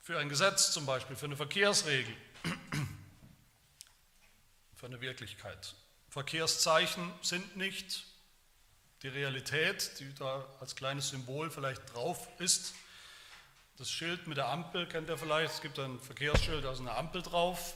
Für 0.02 0.20
ein 0.20 0.30
Gesetz 0.30 0.72
zum 0.72 0.86
Beispiel, 0.86 1.16
für 1.16 1.26
eine 1.26 1.38
Verkehrsregel 1.38 2.16
eine 4.86 5.02
Wirklichkeit. 5.02 5.76
Verkehrszeichen 6.10 7.12
sind 7.22 7.58
nicht 7.58 8.06
die 9.02 9.08
Realität, 9.08 10.00
die 10.00 10.14
da 10.14 10.46
als 10.60 10.76
kleines 10.76 11.10
Symbol 11.10 11.52
vielleicht 11.52 11.94
drauf 11.94 12.28
ist. 12.40 12.74
Das 13.78 13.92
Schild 13.92 14.28
mit 14.28 14.38
der 14.38 14.48
Ampel 14.48 14.88
kennt 14.88 15.10
ihr 15.10 15.18
vielleicht. 15.18 15.56
Es 15.56 15.62
gibt 15.62 15.78
ein 15.80 16.00
Verkehrsschild, 16.00 16.64
da 16.64 16.72
ist 16.72 16.80
eine 16.80 16.96
Ampel 16.96 17.22
drauf 17.22 17.76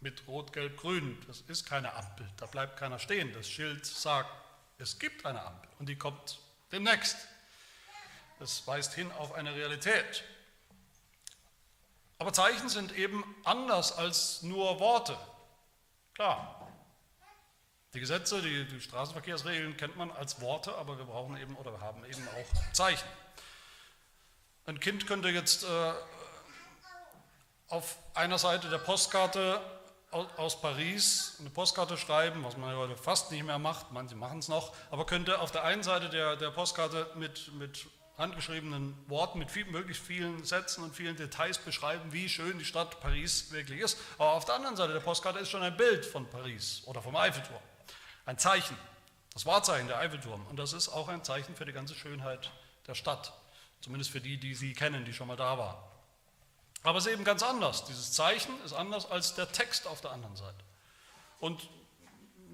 mit 0.00 0.26
Rot, 0.26 0.52
Gelb, 0.52 0.76
Grün. 0.78 1.16
Das 1.26 1.42
ist 1.42 1.66
keine 1.66 1.92
Ampel, 1.94 2.28
da 2.36 2.46
bleibt 2.46 2.78
keiner 2.78 2.98
stehen. 2.98 3.32
Das 3.32 3.48
Schild 3.48 3.86
sagt, 3.86 4.30
es 4.78 4.98
gibt 4.98 5.24
eine 5.26 5.42
Ampel 5.42 5.70
und 5.78 5.88
die 5.88 5.96
kommt 5.96 6.40
demnächst. 6.72 7.16
Das 8.38 8.66
weist 8.66 8.94
hin 8.94 9.12
auf 9.12 9.32
eine 9.32 9.54
Realität. 9.54 10.24
Aber 12.20 12.34
Zeichen 12.34 12.68
sind 12.68 12.94
eben 12.96 13.24
anders 13.44 13.96
als 13.96 14.42
nur 14.42 14.78
Worte. 14.78 15.16
Klar. 16.12 16.68
Die 17.94 18.00
Gesetze, 18.00 18.42
die, 18.42 18.68
die 18.68 18.78
Straßenverkehrsregeln 18.78 19.78
kennt 19.78 19.96
man 19.96 20.10
als 20.10 20.38
Worte, 20.42 20.74
aber 20.76 20.98
wir 20.98 21.06
brauchen 21.06 21.38
eben 21.38 21.56
oder 21.56 21.80
haben 21.80 22.04
eben 22.04 22.28
auch 22.28 22.72
Zeichen. 22.74 23.08
Ein 24.66 24.78
Kind 24.80 25.06
könnte 25.06 25.30
jetzt 25.30 25.64
äh, 25.64 25.92
auf 27.68 27.96
einer 28.12 28.36
Seite 28.36 28.68
der 28.68 28.78
Postkarte 28.78 29.62
aus 30.10 30.60
Paris 30.60 31.36
eine 31.40 31.48
Postkarte 31.48 31.96
schreiben, 31.96 32.44
was 32.44 32.58
man 32.58 32.76
heute 32.76 32.96
fast 32.98 33.32
nicht 33.32 33.44
mehr 33.44 33.58
macht, 33.58 33.92
manche 33.92 34.14
machen 34.14 34.40
es 34.40 34.48
noch, 34.48 34.74
aber 34.90 35.06
könnte 35.06 35.38
auf 35.38 35.52
der 35.52 35.64
einen 35.64 35.84
Seite 35.84 36.10
der, 36.10 36.36
der 36.36 36.50
Postkarte 36.50 37.10
mit, 37.14 37.50
mit 37.54 37.86
handgeschriebenen 38.20 38.96
Worten 39.08 39.38
mit 39.38 39.50
viel, 39.50 39.64
möglichst 39.64 40.02
vielen 40.04 40.44
Sätzen 40.44 40.84
und 40.84 40.94
vielen 40.94 41.16
Details 41.16 41.58
beschreiben, 41.58 42.12
wie 42.12 42.28
schön 42.28 42.58
die 42.58 42.64
Stadt 42.64 43.00
Paris 43.00 43.50
wirklich 43.50 43.80
ist. 43.80 43.98
Aber 44.18 44.32
auf 44.32 44.44
der 44.44 44.54
anderen 44.54 44.76
Seite 44.76 44.92
der 44.92 45.00
Postkarte 45.00 45.40
ist 45.40 45.50
schon 45.50 45.62
ein 45.62 45.76
Bild 45.76 46.06
von 46.06 46.28
Paris 46.28 46.82
oder 46.86 47.02
vom 47.02 47.16
Eiffelturm. 47.16 47.62
Ein 48.26 48.38
Zeichen, 48.38 48.76
das 49.32 49.46
Wahrzeichen 49.46 49.88
der 49.88 49.98
Eiffelturm. 49.98 50.46
Und 50.46 50.58
das 50.58 50.72
ist 50.72 50.88
auch 50.88 51.08
ein 51.08 51.24
Zeichen 51.24 51.56
für 51.56 51.64
die 51.64 51.72
ganze 51.72 51.94
Schönheit 51.94 52.52
der 52.86 52.94
Stadt. 52.94 53.32
Zumindest 53.80 54.10
für 54.10 54.20
die, 54.20 54.38
die 54.38 54.54
sie 54.54 54.74
kennen, 54.74 55.04
die 55.04 55.12
schon 55.12 55.26
mal 55.26 55.36
da 55.36 55.58
waren. 55.58 55.82
Aber 56.82 56.98
es 56.98 57.06
ist 57.06 57.12
eben 57.12 57.24
ganz 57.24 57.42
anders. 57.42 57.84
Dieses 57.84 58.12
Zeichen 58.12 58.52
ist 58.64 58.72
anders 58.72 59.10
als 59.10 59.34
der 59.34 59.50
Text 59.50 59.86
auf 59.86 60.00
der 60.00 60.12
anderen 60.12 60.36
Seite. 60.36 60.64
Und 61.40 61.68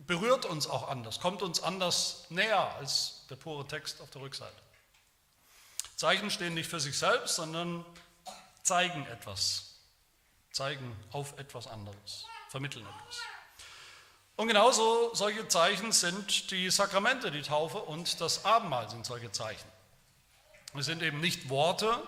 berührt 0.06 0.44
uns 0.44 0.68
auch 0.68 0.88
anders, 0.88 1.20
kommt 1.20 1.42
uns 1.42 1.62
anders 1.62 2.26
näher 2.28 2.74
als 2.76 3.26
der 3.28 3.36
pure 3.36 3.66
Text 3.66 4.00
auf 4.00 4.10
der 4.10 4.22
Rückseite. 4.22 4.65
Zeichen 5.96 6.30
stehen 6.30 6.54
nicht 6.54 6.68
für 6.68 6.78
sich 6.78 6.98
selbst, 6.98 7.36
sondern 7.36 7.84
zeigen 8.62 9.06
etwas, 9.06 9.80
zeigen 10.52 10.94
auf 11.10 11.38
etwas 11.38 11.66
anderes, 11.66 12.26
vermitteln 12.50 12.86
etwas. 12.86 13.18
Und 14.36 14.48
genauso 14.48 15.14
solche 15.14 15.48
Zeichen 15.48 15.92
sind 15.92 16.50
die 16.50 16.70
Sakramente, 16.70 17.30
die 17.30 17.40
Taufe 17.40 17.78
und 17.78 18.20
das 18.20 18.44
Abendmahl 18.44 18.90
sind 18.90 19.06
solche 19.06 19.32
Zeichen. 19.32 19.68
Es 20.74 20.84
sind 20.84 21.02
eben 21.02 21.20
nicht 21.20 21.48
Worte, 21.48 22.06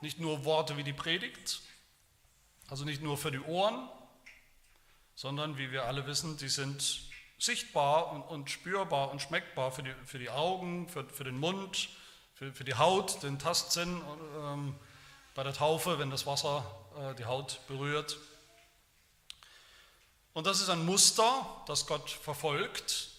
nicht 0.00 0.18
nur 0.18 0.44
Worte 0.44 0.76
wie 0.76 0.82
die 0.82 0.92
Predigt, 0.92 1.60
also 2.68 2.84
nicht 2.84 3.00
nur 3.00 3.16
für 3.16 3.30
die 3.30 3.38
Ohren, 3.38 3.88
sondern 5.14 5.56
wie 5.56 5.70
wir 5.70 5.84
alle 5.84 6.06
wissen, 6.08 6.36
die 6.36 6.48
sind 6.48 7.13
sichtbar 7.38 8.12
und, 8.12 8.22
und 8.22 8.50
spürbar 8.50 9.10
und 9.10 9.20
schmeckbar 9.20 9.72
für 9.72 9.82
die, 9.82 9.94
für 10.06 10.18
die 10.18 10.30
Augen, 10.30 10.88
für, 10.88 11.04
für 11.04 11.24
den 11.24 11.38
Mund, 11.38 11.88
für, 12.34 12.52
für 12.52 12.64
die 12.64 12.74
Haut, 12.74 13.22
den 13.22 13.38
Tastsinn 13.38 14.00
ähm, 14.38 14.74
bei 15.34 15.42
der 15.42 15.52
Taufe, 15.52 15.98
wenn 15.98 16.10
das 16.10 16.26
Wasser 16.26 16.64
äh, 16.98 17.14
die 17.14 17.24
Haut 17.24 17.60
berührt. 17.68 18.18
Und 20.32 20.46
das 20.46 20.60
ist 20.60 20.68
ein 20.68 20.84
Muster, 20.84 21.46
das 21.66 21.86
Gott 21.86 22.10
verfolgt, 22.10 23.10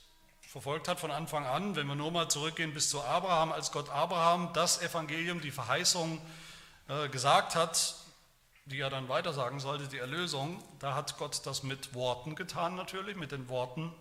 verfolgt 0.42 0.88
hat 0.88 1.00
von 1.00 1.12
Anfang 1.12 1.46
an. 1.46 1.76
Wenn 1.76 1.88
wir 1.88 1.96
nur 1.96 2.12
mal 2.12 2.30
zurückgehen 2.30 2.74
bis 2.74 2.90
zu 2.90 3.02
Abraham, 3.02 3.52
als 3.52 3.72
Gott 3.72 3.90
Abraham 3.90 4.52
das 4.54 4.82
Evangelium, 4.82 5.40
die 5.40 5.52
Verheißung 5.52 6.22
äh, 6.88 7.08
gesagt 7.10 7.56
hat, 7.56 7.96
die 8.66 8.80
er 8.80 8.90
dann 8.90 9.08
weitersagen 9.08 9.60
sollte, 9.60 9.88
die 9.88 9.98
Erlösung, 9.98 10.62
da 10.80 10.96
hat 10.96 11.18
Gott 11.18 11.46
das 11.46 11.64
mit 11.64 11.94
Worten 11.94 12.36
getan 12.36 12.76
natürlich, 12.76 13.16
mit 13.16 13.32
den 13.32 13.48
Worten 13.48 13.94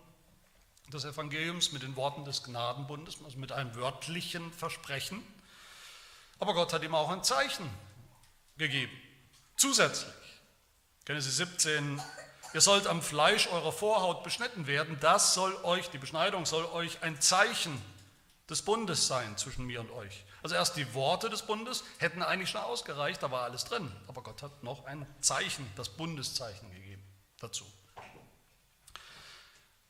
des 0.93 1.05
Evangeliums 1.05 1.71
mit 1.71 1.83
den 1.83 1.95
Worten 1.95 2.25
des 2.25 2.43
Gnadenbundes, 2.43 3.17
also 3.23 3.37
mit 3.37 3.51
einem 3.51 3.75
wörtlichen 3.75 4.51
Versprechen. 4.53 5.25
Aber 6.39 6.53
Gott 6.53 6.73
hat 6.73 6.83
ihm 6.83 6.95
auch 6.95 7.09
ein 7.09 7.23
Zeichen 7.23 7.69
gegeben, 8.57 8.91
zusätzlich. 9.57 10.13
Genesis 11.05 11.37
17, 11.37 12.01
ihr 12.53 12.61
sollt 12.61 12.87
am 12.87 13.01
Fleisch 13.01 13.47
eurer 13.47 13.71
Vorhaut 13.71 14.23
beschnitten 14.23 14.67
werden, 14.67 14.97
das 14.99 15.33
soll 15.33 15.55
euch, 15.63 15.89
die 15.89 15.97
Beschneidung 15.97 16.45
soll 16.45 16.65
euch 16.65 17.01
ein 17.03 17.21
Zeichen 17.21 17.81
des 18.49 18.61
Bundes 18.61 19.07
sein 19.07 19.37
zwischen 19.37 19.65
mir 19.65 19.81
und 19.81 19.91
euch. 19.91 20.23
Also 20.43 20.55
erst 20.55 20.77
die 20.77 20.93
Worte 20.93 21.29
des 21.29 21.41
Bundes 21.41 21.83
hätten 21.97 22.21
eigentlich 22.21 22.49
schon 22.49 22.61
ausgereicht, 22.61 23.23
da 23.23 23.31
war 23.31 23.43
alles 23.43 23.65
drin. 23.65 23.91
Aber 24.07 24.21
Gott 24.21 24.43
hat 24.43 24.63
noch 24.63 24.85
ein 24.85 25.07
Zeichen, 25.21 25.67
das 25.75 25.89
Bundeszeichen 25.89 26.69
gegeben 26.71 27.03
dazu. 27.39 27.65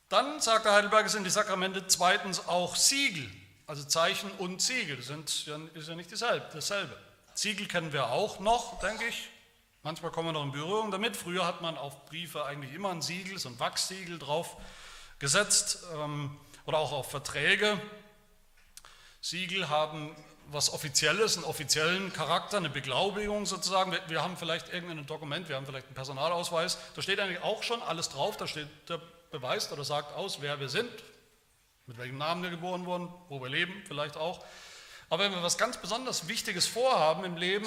Dann, 0.10 0.40
sagt 0.40 0.66
der 0.66 0.74
Heidelberger, 0.74 1.10
sind 1.10 1.24
die 1.24 1.30
Sakramente 1.32 1.88
zweitens 1.88 2.48
auch 2.48 2.76
Siegel, 2.76 3.30
also 3.68 3.84
Zeichen 3.84 4.30
und 4.38 4.62
Siegel, 4.62 4.98
das 4.98 5.08
sind, 5.08 5.48
ist 5.74 5.88
ja 5.88 5.96
nicht 5.96 6.12
dieselbe, 6.12 6.48
dasselbe. 6.54 6.96
Siegel 7.34 7.68
kennen 7.68 7.92
wir 7.92 8.12
auch 8.12 8.40
noch, 8.40 8.80
denke 8.80 9.06
ich. 9.06 9.30
Manchmal 9.82 10.12
kommen 10.12 10.30
wir 10.30 10.34
noch 10.34 10.44
in 10.44 10.52
Berührung 10.52 10.90
damit. 10.90 11.18
Früher 11.18 11.46
hat 11.46 11.62
man 11.62 11.78
auf 11.78 12.06
Briefe 12.06 12.46
eigentlich 12.46 12.74
immer 12.74 12.92
ein 12.92 13.02
Siegel, 13.02 13.38
so 13.38 13.50
ein 13.50 13.60
Wachssiegel 13.60 14.18
drauf 14.18 14.58
gesetzt 15.20 15.84
ähm, 15.96 16.38
oder 16.66 16.78
auch 16.78 16.92
auf 16.92 17.12
Verträge. 17.12 17.80
Siegel 19.22 19.70
haben 19.70 20.16
was 20.48 20.72
Offizielles, 20.72 21.38
einen 21.38 21.46
offiziellen 21.46 22.14
Charakter, 22.14 22.58
eine 22.58 22.70
Beglaubigung 22.70 23.46
sozusagen. 23.46 23.92
Wir, 23.92 24.02
wir, 24.08 24.22
haben 24.22 24.38
vielleicht 24.38 24.72
irgendein 24.72 25.06
Dokument, 25.06 25.50
wir 25.50 25.56
haben 25.56 25.66
vielleicht 25.66 25.88
einen 25.88 25.96
Personalausweis, 25.96 26.78
da 26.96 27.02
steht 27.02 27.20
eigentlich 27.20 27.42
auch 27.42 27.64
schon 27.64 27.82
alles 27.82 28.10
drauf, 28.10 28.38
da 28.38 28.48
steht 28.48 28.68
der 28.88 29.02
beweist 29.40 29.72
oder 29.74 29.84
sagt 29.84 30.16
aus, 30.16 30.42
wer 30.42 30.60
wir 30.60 30.70
sind, 30.70 30.92
mit 31.88 31.98
welchem 31.98 32.18
Namen 32.18 32.42
wir 32.42 32.50
geboren 32.50 32.86
wurden, 32.86 33.14
wo 33.28 33.42
wir 33.42 33.50
leben 33.50 33.84
vielleicht 33.86 34.16
auch. 34.16 34.44
Aber 35.10 35.24
wenn 35.24 35.34
wir 35.34 35.44
was 35.44 35.58
ganz 35.58 35.78
besonders 35.78 36.28
Wichtiges 36.28 36.68
vorhaben 36.68 37.26
im 37.26 37.36
Leben, 37.36 37.66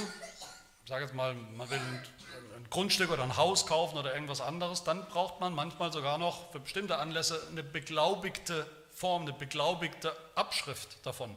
ich 0.83 0.89
sage 0.89 1.05
jetzt 1.05 1.15
mal, 1.15 1.35
man 1.35 1.69
will 1.69 1.79
ein 1.79 2.67
Grundstück 2.71 3.11
oder 3.11 3.23
ein 3.23 3.37
Haus 3.37 3.67
kaufen 3.67 3.99
oder 3.99 4.15
irgendwas 4.15 4.41
anderes, 4.41 4.83
dann 4.83 5.07
braucht 5.09 5.41
man 5.41 5.55
manchmal 5.55 5.93
sogar 5.93 6.17
noch 6.17 6.51
für 6.53 6.61
bestimmte 6.61 6.97
Anlässe 6.97 7.47
eine 7.51 7.63
beglaubigte 7.63 8.67
Form, 8.91 9.23
eine 9.23 9.35
beglaubigte 9.35 10.17
Abschrift 10.35 11.05
davon. 11.05 11.37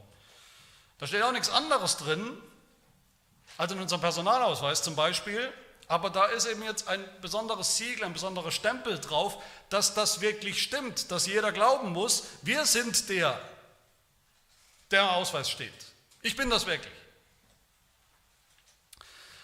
Da 0.98 1.08
steht 1.08 1.24
auch 1.24 1.34
nichts 1.34 1.50
anderes 1.50 1.98
drin, 1.98 2.38
als 3.58 3.72
in 3.74 3.80
unserem 3.80 4.02
Personalausweis 4.02 4.82
zum 4.82 4.96
Beispiel, 4.96 5.52
aber 5.92 6.10
da 6.10 6.28
ist 6.28 6.46
eben 6.46 6.64
jetzt 6.64 6.88
ein 6.88 7.04
besonderes 7.20 7.76
Siegel, 7.76 8.06
ein 8.06 8.14
besonderer 8.14 8.50
Stempel 8.50 8.98
drauf, 8.98 9.44
dass 9.70 9.94
das 9.94 10.22
wirklich 10.22 10.64
stimmt, 10.64 11.12
dass 11.12 11.28
jeder 11.28 11.52
glauben 11.52 11.92
muss, 11.92 12.24
wir 12.44 12.66
sind 12.66 13.10
der, 13.10 13.38
der 14.90 15.02
im 15.02 15.10
Ausweis 15.10 15.50
steht. 15.50 15.74
Ich 16.22 16.38
bin 16.38 16.50
das 16.50 16.66
wirklich. 16.66 16.94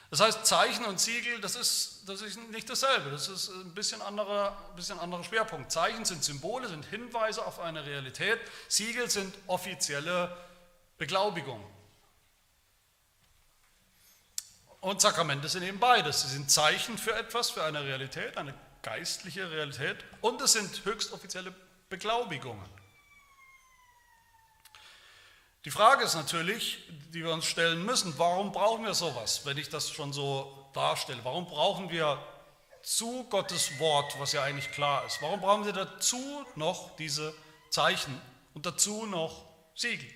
Das 0.10 0.22
heißt, 0.22 0.46
Zeichen 0.46 0.86
und 0.86 1.02
Siegel, 1.02 1.42
das 1.42 1.58
ist, 1.58 2.04
das 2.06 2.22
ist 2.22 2.38
nicht 2.50 2.70
dasselbe, 2.70 3.12
das 3.12 3.28
ist 3.28 3.50
ein 3.50 3.74
bisschen 3.74 4.02
anderer, 4.02 4.58
bisschen 4.78 5.00
anderer 5.00 5.26
Schwerpunkt. 5.26 5.70
Zeichen 5.70 6.06
sind 6.06 6.24
Symbole, 6.24 6.70
sind 6.70 6.86
Hinweise 6.86 7.46
auf 7.46 7.60
eine 7.60 7.86
Realität, 7.86 8.40
Siegel 8.70 9.10
sind 9.10 9.36
offizielle 9.48 10.34
Beglaubigungen. 10.98 11.77
Und 14.82 15.02
Sakramente 15.02 15.50
sind 15.50 15.64
eben 15.64 15.80
beides. 15.80 16.22
Sie 16.22 16.30
sind 16.30 16.52
Zeichen 16.52 16.98
für 16.98 17.16
etwas, 17.16 17.50
für 17.50 17.64
eine 17.64 17.84
Realität, 17.84 18.38
eine 18.38 18.54
geistliche 18.82 19.50
Realität 19.52 19.98
und 20.22 20.42
es 20.42 20.54
sind 20.54 20.86
höchst 20.86 21.12
offizielle 21.12 21.54
Beglaubigungen. 21.90 22.70
Die 25.66 25.72
Frage 25.72 26.06
ist 26.06 26.16
natürlich, 26.16 26.88
die 27.14 27.24
wir 27.24 27.34
uns 27.34 27.46
stellen 27.46 27.86
müssen, 27.86 28.18
warum 28.18 28.54
brauchen 28.54 28.86
wir 28.86 28.94
sowas, 28.94 29.42
wenn 29.46 29.58
ich 29.58 29.68
das 29.68 29.92
schon 29.92 30.14
so 30.14 30.70
darstelle? 30.74 31.20
Warum 31.24 31.46
brauchen 31.46 31.90
wir 31.90 32.24
zu 32.82 33.26
Gottes 33.26 33.78
Wort, 33.80 34.18
was 34.20 34.32
ja 34.32 34.44
eigentlich 34.44 34.72
klar 34.72 35.06
ist, 35.06 35.22
warum 35.22 35.42
brauchen 35.42 35.66
wir 35.66 35.74
dazu 35.74 36.46
noch 36.56 36.96
diese 36.96 37.34
Zeichen 37.70 38.22
und 38.54 38.66
dazu 38.66 39.06
noch 39.06 39.44
Siegel? 39.76 40.10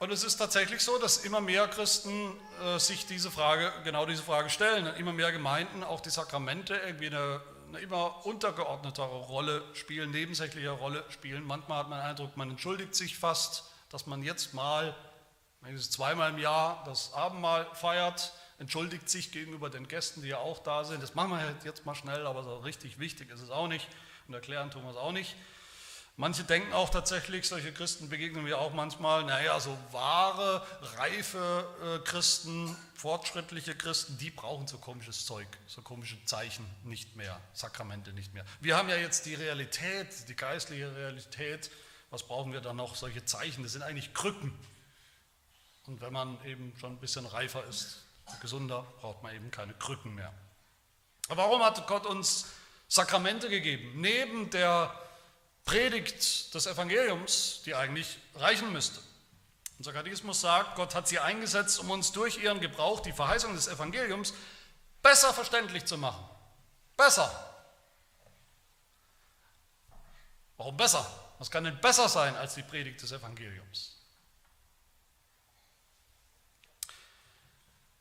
Und 0.00 0.12
es 0.12 0.22
ist 0.22 0.36
tatsächlich 0.36 0.80
so, 0.80 0.96
dass 0.98 1.24
immer 1.24 1.40
mehr 1.40 1.66
Christen 1.66 2.32
äh, 2.62 2.78
sich 2.78 3.06
diese 3.06 3.32
Frage, 3.32 3.72
genau 3.82 4.06
diese 4.06 4.22
Frage 4.22 4.48
stellen. 4.48 4.86
Immer 4.94 5.12
mehr 5.12 5.32
Gemeinden 5.32 5.82
auch 5.82 6.00
die 6.00 6.10
Sakramente 6.10 6.76
irgendwie 6.76 7.08
eine, 7.08 7.40
eine 7.68 7.80
immer 7.80 8.24
untergeordnetere 8.24 9.24
Rolle 9.24 9.64
spielen, 9.74 10.12
nebensächliche 10.12 10.70
Rolle 10.70 11.04
spielen. 11.08 11.42
Manchmal 11.42 11.78
hat 11.78 11.88
man 11.88 11.98
den 11.98 12.06
Eindruck, 12.06 12.36
man 12.36 12.50
entschuldigt 12.50 12.94
sich 12.94 13.18
fast, 13.18 13.64
dass 13.90 14.06
man 14.06 14.22
jetzt 14.22 14.54
mal, 14.54 14.94
zweimal 15.90 16.30
im 16.30 16.38
Jahr 16.38 16.84
das 16.86 17.12
Abendmahl 17.14 17.66
feiert, 17.74 18.32
entschuldigt 18.58 19.10
sich 19.10 19.32
gegenüber 19.32 19.68
den 19.68 19.88
Gästen, 19.88 20.22
die 20.22 20.28
ja 20.28 20.38
auch 20.38 20.60
da 20.60 20.84
sind. 20.84 21.02
Das 21.02 21.16
machen 21.16 21.30
wir 21.32 21.40
jetzt 21.64 21.86
mal 21.86 21.96
schnell, 21.96 22.24
aber 22.24 22.44
so 22.44 22.58
richtig 22.58 23.00
wichtig 23.00 23.30
ist 23.30 23.40
es 23.40 23.50
auch 23.50 23.66
nicht 23.66 23.88
und 24.28 24.34
erklären 24.34 24.70
tun 24.70 24.84
wir 24.84 24.90
es 24.90 24.96
auch 24.96 25.12
nicht. 25.12 25.34
Manche 26.20 26.42
denken 26.42 26.72
auch 26.72 26.90
tatsächlich, 26.90 27.46
solche 27.46 27.72
Christen 27.72 28.08
begegnen 28.08 28.44
wir 28.44 28.58
auch 28.58 28.72
manchmal, 28.72 29.22
naja, 29.22 29.60
so 29.60 29.78
wahre, 29.92 30.66
reife 30.96 31.64
äh, 31.80 32.04
Christen, 32.04 32.76
fortschrittliche 32.96 33.76
Christen, 33.76 34.18
die 34.18 34.30
brauchen 34.30 34.66
so 34.66 34.78
komisches 34.78 35.26
Zeug, 35.26 35.46
so 35.68 35.80
komische 35.80 36.16
Zeichen 36.24 36.68
nicht 36.82 37.14
mehr, 37.14 37.40
Sakramente 37.54 38.12
nicht 38.12 38.34
mehr. 38.34 38.44
Wir 38.60 38.76
haben 38.76 38.88
ja 38.88 38.96
jetzt 38.96 39.26
die 39.26 39.36
Realität, 39.36 40.28
die 40.28 40.34
geistliche 40.34 40.92
Realität. 40.96 41.70
Was 42.10 42.24
brauchen 42.24 42.52
wir 42.52 42.62
da 42.62 42.72
noch? 42.72 42.96
Solche 42.96 43.24
Zeichen, 43.24 43.62
das 43.62 43.74
sind 43.74 43.82
eigentlich 43.82 44.12
Krücken. 44.12 44.52
Und 45.86 46.00
wenn 46.00 46.12
man 46.12 46.44
eben 46.44 46.74
schon 46.80 46.94
ein 46.94 46.98
bisschen 46.98 47.26
reifer 47.26 47.64
ist, 47.66 48.02
gesunder, 48.40 48.84
braucht 49.00 49.22
man 49.22 49.36
eben 49.36 49.52
keine 49.52 49.72
Krücken 49.72 50.16
mehr. 50.16 50.32
Aber 51.28 51.44
warum 51.44 51.62
hat 51.62 51.86
Gott 51.86 52.06
uns 52.06 52.46
Sakramente 52.88 53.48
gegeben? 53.48 54.00
Neben 54.00 54.50
der 54.50 54.92
Predigt 55.68 56.54
des 56.54 56.66
Evangeliums, 56.66 57.60
die 57.66 57.74
eigentlich 57.74 58.16
reichen 58.36 58.72
müsste. 58.72 59.00
Unser 59.76 59.92
Katechismus 59.92 60.40
sagt, 60.40 60.76
Gott 60.76 60.94
hat 60.94 61.06
sie 61.06 61.18
eingesetzt, 61.18 61.78
um 61.78 61.90
uns 61.90 62.10
durch 62.10 62.42
ihren 62.42 62.60
Gebrauch 62.60 63.00
die 63.00 63.12
Verheißung 63.12 63.54
des 63.54 63.68
Evangeliums 63.68 64.32
besser 65.02 65.34
verständlich 65.34 65.84
zu 65.84 65.98
machen. 65.98 66.24
Besser. 66.96 67.30
Warum 70.56 70.74
besser? 70.74 71.06
Was 71.38 71.50
kann 71.50 71.64
denn 71.64 71.78
besser 71.82 72.08
sein 72.08 72.34
als 72.34 72.54
die 72.54 72.62
Predigt 72.62 73.02
des 73.02 73.12
Evangeliums? 73.12 73.98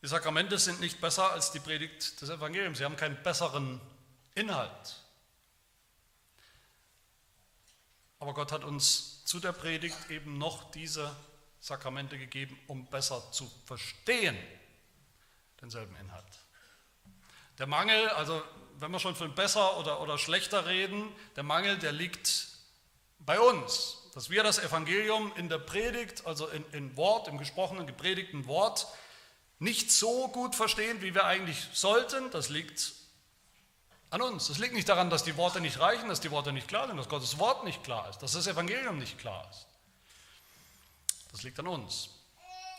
Die 0.02 0.08
Sakramente 0.08 0.58
sind 0.58 0.80
nicht 0.80 1.02
besser 1.02 1.34
als 1.34 1.52
die 1.52 1.60
Predigt 1.60 2.22
des 2.22 2.30
Evangeliums. 2.30 2.78
Sie 2.78 2.86
haben 2.86 2.96
keinen 2.96 3.22
besseren 3.24 3.82
Inhalt. 4.36 5.04
Aber 8.20 8.34
Gott 8.34 8.52
hat 8.52 8.64
uns 8.64 9.24
zu 9.26 9.40
der 9.40 9.52
Predigt 9.52 10.10
eben 10.10 10.38
noch 10.38 10.72
diese 10.72 11.16
Sakramente 11.60 12.18
gegeben, 12.18 12.60
um 12.68 12.86
besser 12.88 13.32
zu 13.32 13.50
verstehen 13.66 14.38
denselben 15.62 15.96
Inhalt. 15.98 16.26
Der 17.58 17.68
Mangel, 17.68 18.10
also 18.10 18.42
wenn 18.80 18.92
wir 18.92 19.00
schon 19.00 19.16
von 19.16 19.34
besser 19.34 19.78
oder, 19.78 20.02
oder 20.02 20.18
schlechter 20.18 20.68
reden, 20.68 21.12
der 21.36 21.44
Mangel, 21.44 21.78
der 21.78 21.92
liegt 21.92 22.48
bei 23.20 23.40
uns, 23.40 23.98
dass 24.14 24.30
wir 24.30 24.44
das 24.44 24.60
Evangelium 24.60 25.32
in 25.36 25.50
der 25.50 25.60
Predigt, 25.60 26.26
also 26.26 26.48
in, 26.48 26.64
in 26.72 26.98
Wort, 26.98 27.28
im 27.28 27.38
gesprochenen, 27.38 27.88
gepredigten 27.88 28.48
Wort, 28.48 28.88
nicht 29.60 29.92
so 29.92 30.28
gut 30.30 30.56
verstehen, 30.56 31.02
wie 31.02 31.16
wir 31.16 31.26
eigentlich 31.26 31.68
sollten. 31.74 32.30
Das 32.32 32.50
liegt 32.50 32.94
an 34.10 34.22
uns. 34.22 34.50
Es 34.50 34.58
liegt 34.58 34.74
nicht 34.74 34.90
daran, 34.90 35.10
dass 35.10 35.24
die 35.24 35.38
Worte 35.38 35.60
nicht 35.60 35.80
reichen, 35.80 36.10
dass 36.10 36.22
die 36.22 36.32
Worte 36.32 36.54
nicht 36.54 36.68
klar 36.68 36.88
sind, 36.88 36.98
dass 36.98 37.10
Gottes 37.10 37.38
Wort 37.40 37.64
nicht 37.64 37.84
klar 37.84 38.10
ist, 38.10 38.20
dass 38.20 38.32
das 38.34 38.48
Evangelium 38.48 38.98
nicht 38.98 39.18
klar 39.18 39.48
ist. 39.52 39.68
Das 41.32 41.44
liegt 41.44 41.60
an 41.60 41.68
uns. 41.68 42.10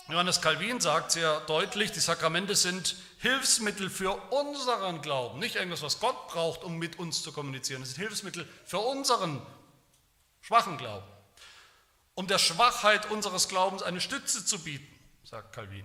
Johannes 0.09 0.41
Calvin 0.41 0.81
sagt 0.81 1.13
sehr 1.13 1.41
deutlich, 1.41 1.93
die 1.93 2.01
Sakramente 2.01 2.57
sind 2.57 2.97
Hilfsmittel 3.19 3.91
für 3.91 4.15
unseren 4.33 5.03
Glauben, 5.03 5.39
nicht 5.39 5.57
irgendwas, 5.57 5.83
was 5.83 6.01
Gott 6.01 6.29
braucht, 6.29 6.65
um 6.65 6.79
mit 6.79 6.99
uns 6.99 7.23
zu 7.23 7.31
kommunizieren. 7.31 7.83
Es 7.83 7.91
sind 7.91 8.01
Hilfsmittel 8.01 8.49
für 8.65 8.79
unseren 8.79 9.43
schwachen 10.41 10.79
Glauben, 10.79 11.07
um 12.15 12.27
der 12.27 12.39
Schwachheit 12.39 13.11
unseres 13.11 13.49
Glaubens 13.49 13.83
eine 13.83 14.01
Stütze 14.01 14.47
zu 14.47 14.61
bieten, 14.61 14.89
sagt 15.25 15.53
Calvin. 15.55 15.85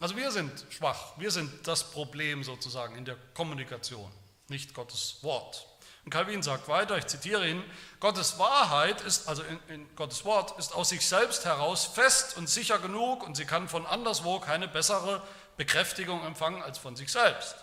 Also 0.00 0.16
wir 0.16 0.32
sind 0.32 0.66
schwach, 0.70 1.16
wir 1.18 1.30
sind 1.30 1.68
das 1.68 1.92
Problem 1.92 2.42
sozusagen 2.42 2.96
in 2.96 3.04
der 3.04 3.16
Kommunikation 3.34 4.10
nicht 4.50 4.74
Gottes 4.74 5.18
Wort. 5.22 5.66
Und 6.04 6.10
Calvin 6.10 6.42
sagt 6.42 6.68
weiter, 6.68 6.96
ich 6.96 7.06
zitiere 7.06 7.46
ihn, 7.46 7.62
Gottes 8.00 8.38
Wahrheit 8.38 9.00
ist, 9.02 9.28
also 9.28 9.42
in, 9.42 9.60
in, 9.68 9.96
Gottes 9.96 10.24
Wort, 10.24 10.58
ist 10.58 10.74
aus 10.74 10.88
sich 10.88 11.06
selbst 11.06 11.44
heraus 11.44 11.84
fest 11.84 12.36
und 12.36 12.48
sicher 12.48 12.78
genug 12.78 13.22
und 13.22 13.36
sie 13.36 13.44
kann 13.44 13.68
von 13.68 13.86
anderswo 13.86 14.40
keine 14.40 14.66
bessere 14.66 15.22
Bekräftigung 15.56 16.24
empfangen 16.24 16.62
als 16.62 16.78
von 16.78 16.96
sich 16.96 17.12
selbst. 17.12 17.54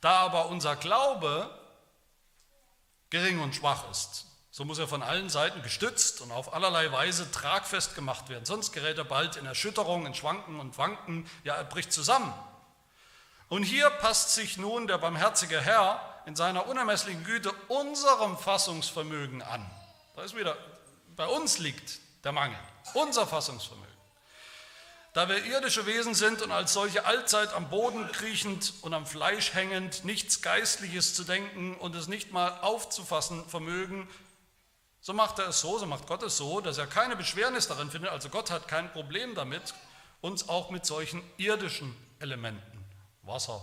Da 0.00 0.18
aber 0.18 0.46
unser 0.46 0.76
Glaube 0.76 1.50
gering 3.10 3.40
und 3.40 3.54
schwach 3.54 3.90
ist, 3.90 4.26
so 4.52 4.64
muss 4.64 4.78
er 4.78 4.88
von 4.88 5.02
allen 5.02 5.28
Seiten 5.28 5.62
gestützt 5.62 6.20
und 6.20 6.30
auf 6.30 6.54
allerlei 6.54 6.90
Weise 6.92 7.30
tragfest 7.30 7.94
gemacht 7.94 8.28
werden. 8.28 8.46
Sonst 8.46 8.72
gerät 8.72 8.96
er 8.96 9.04
bald 9.04 9.36
in 9.36 9.44
Erschütterung, 9.44 10.06
in 10.06 10.14
Schwanken 10.14 10.60
und 10.60 10.78
Wanken, 10.78 11.28
ja, 11.44 11.54
er 11.56 11.64
bricht 11.64 11.92
zusammen. 11.92 12.32
Und 13.48 13.62
hier 13.62 13.90
passt 13.90 14.34
sich 14.34 14.56
nun 14.56 14.88
der 14.88 14.98
barmherzige 14.98 15.60
Herr 15.60 16.00
in 16.26 16.34
seiner 16.34 16.66
unermesslichen 16.66 17.22
Güte 17.22 17.52
unserem 17.68 18.36
Fassungsvermögen 18.36 19.40
an. 19.40 19.64
Da 20.16 20.22
ist 20.22 20.36
wieder, 20.36 20.56
bei 21.14 21.26
uns 21.26 21.58
liegt 21.58 22.00
der 22.24 22.32
Mangel, 22.32 22.58
unser 22.94 23.24
Fassungsvermögen. 23.26 23.86
Da 25.12 25.28
wir 25.28 25.44
irdische 25.44 25.86
Wesen 25.86 26.14
sind 26.14 26.42
und 26.42 26.50
als 26.50 26.72
solche 26.72 27.06
allzeit 27.06 27.54
am 27.54 27.70
Boden 27.70 28.10
kriechend 28.10 28.74
und 28.82 28.92
am 28.92 29.06
Fleisch 29.06 29.54
hängend, 29.54 30.04
nichts 30.04 30.42
Geistliches 30.42 31.14
zu 31.14 31.22
denken 31.22 31.76
und 31.76 31.94
es 31.94 32.08
nicht 32.08 32.32
mal 32.32 32.58
aufzufassen 32.60 33.48
vermögen, 33.48 34.08
so 35.00 35.12
macht 35.12 35.38
er 35.38 35.48
es 35.48 35.60
so, 35.60 35.78
so 35.78 35.86
macht 35.86 36.08
Gott 36.08 36.24
es 36.24 36.36
so, 36.36 36.60
dass 36.60 36.78
er 36.78 36.88
keine 36.88 37.14
Beschwernis 37.14 37.68
darin 37.68 37.92
findet, 37.92 38.10
also 38.10 38.28
Gott 38.28 38.50
hat 38.50 38.66
kein 38.66 38.92
Problem 38.92 39.36
damit, 39.36 39.72
uns 40.20 40.48
auch 40.48 40.70
mit 40.70 40.84
solchen 40.84 41.22
irdischen 41.38 41.96
Elementen 42.18 42.75
Wasser, 43.26 43.60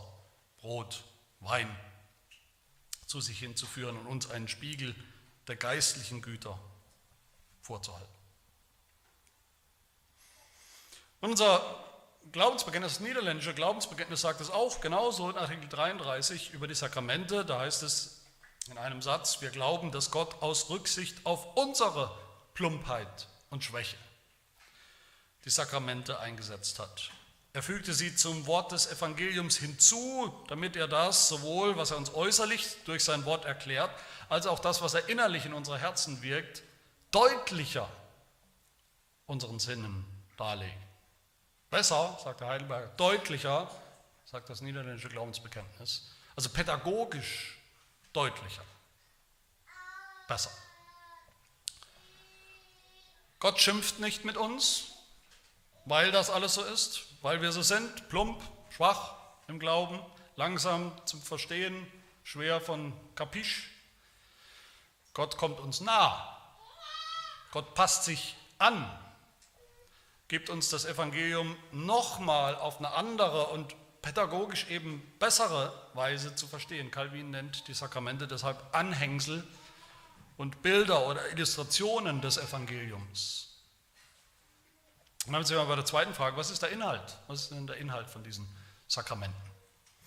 Brot, 0.60 1.04
Wein 1.40 1.76
zu 3.06 3.22
sich 3.22 3.40
hinzuführen 3.40 3.98
und 3.98 4.08
uns 4.08 4.32
einen 4.32 4.48
Spiegel 4.48 4.96
der 5.48 5.56
geistlichen 5.56 6.22
Güter 6.22 6.58
vorzuhalten. 7.62 8.08
Unser 11.22 11.62
Glaubensbekenntnis, 12.32 12.94
das 12.94 13.02
niederländische 13.02 13.54
Glaubensbekenntnis 13.54 14.22
sagt 14.22 14.42
es 14.42 14.50
auch 14.50 14.82
genauso 14.82 15.30
in 15.30 15.38
Artikel 15.38 15.70
33 15.70 16.54
über 16.54 16.68
die 16.68 16.76
Sakramente. 16.76 17.46
Da 17.46 17.60
heißt 17.60 17.84
es 17.84 18.22
in 18.70 18.78
einem 18.78 19.02
Satz, 19.02 19.42
wir 19.42 19.50
glauben, 19.50 19.92
dass 19.92 20.12
Gott 20.12 20.42
aus 20.42 20.70
Rücksicht 20.70 21.26
auf 21.26 21.56
unsere 21.56 22.18
Plumpheit 22.54 23.28
und 23.50 23.64
Schwäche 23.64 23.98
die 25.46 25.50
Sakramente 25.50 26.20
eingesetzt 26.20 26.80
hat. 26.80 27.12
Er 27.56 27.62
fügte 27.62 27.94
sie 27.94 28.16
zum 28.16 28.48
Wort 28.48 28.72
des 28.72 28.92
Evangeliums 28.92 29.58
hinzu, 29.58 30.34
damit 30.48 30.76
er 30.76 30.88
das, 30.88 31.28
sowohl 31.28 31.78
was 31.78 31.92
er 31.92 31.98
uns 31.98 32.12
äußerlich 32.12 32.78
durch 32.86 33.04
sein 33.04 33.26
Wort 33.26 33.46
erklärt, 33.46 33.92
als 34.28 34.48
auch 34.48 34.58
das, 34.58 34.82
was 34.82 34.96
er 34.96 35.08
innerlich 35.08 35.46
in 35.46 35.54
unsere 35.54 35.78
Herzen 35.78 36.24
wirkt, 36.24 36.64
deutlicher 37.12 37.88
unseren 39.28 39.60
Sinnen 39.60 40.04
darlegt. 40.36 40.74
Besser, 41.70 42.20
sagt 42.24 42.42
der 42.42 42.48
Heidelberger, 42.48 42.88
deutlicher, 42.98 43.70
sagt 44.26 44.50
das 44.50 44.62
niederländische 44.62 45.10
Glaubensbekenntnis, 45.10 46.10
also 46.36 46.50
pädagogisch 46.50 47.60
deutlicher. 48.14 48.64
Besser. 50.28 50.52
Gott 53.40 53.60
schimpft 53.60 54.00
nicht 54.00 54.26
mit 54.26 54.38
uns, 54.38 54.86
weil 55.86 56.12
das 56.12 56.32
alles 56.32 56.56
so 56.56 56.64
ist, 56.64 57.13
weil 57.24 57.42
wir 57.42 57.52
so 57.52 57.64
sind, 57.64 58.10
plump, 58.10 58.40
schwach 58.70 59.16
im 59.48 59.58
Glauben, 59.58 60.00
langsam 60.36 60.92
zum 61.06 61.22
Verstehen, 61.22 61.88
schwer 62.24 62.62
von 62.62 62.94
Kapisch. 63.16 63.72
Gott 65.14 65.38
kommt 65.38 65.60
uns 65.60 65.82
nah. 65.82 66.38
Gott 67.52 67.74
passt 67.76 68.04
sich 68.04 68.36
an, 68.58 68.90
gibt 70.28 70.50
uns 70.50 70.70
das 70.70 70.86
Evangelium 70.86 71.56
nochmal 71.72 72.56
auf 72.56 72.80
eine 72.80 72.92
andere 72.92 73.48
und 73.48 73.74
pädagogisch 74.02 74.68
eben 74.70 75.02
bessere 75.20 75.72
Weise 75.94 76.36
zu 76.36 76.46
verstehen. 76.46 76.92
Calvin 76.92 77.32
nennt 77.32 77.68
die 77.68 77.74
Sakramente 77.74 78.28
deshalb 78.28 78.58
Anhängsel 78.76 79.48
und 80.36 80.62
Bilder 80.62 81.08
oder 81.08 81.30
Illustrationen 81.30 82.20
des 82.20 82.38
Evangeliums. 82.38 83.53
Und 85.26 85.34
dann 85.34 85.44
sind 85.46 85.58
wir 85.58 85.66
bei 85.66 85.76
der 85.76 85.86
zweiten 85.86 86.14
Frage, 86.14 86.36
was 86.38 86.52
ist 86.52 86.62
der 86.62 86.70
Inhalt? 86.70 87.18
Was 87.28 87.42
ist 87.42 87.52
denn 87.52 87.68
der 87.68 87.78
Inhalt 87.78 88.10
von 88.10 88.24
diesen 88.24 88.48
Sakramenten? 88.88 89.38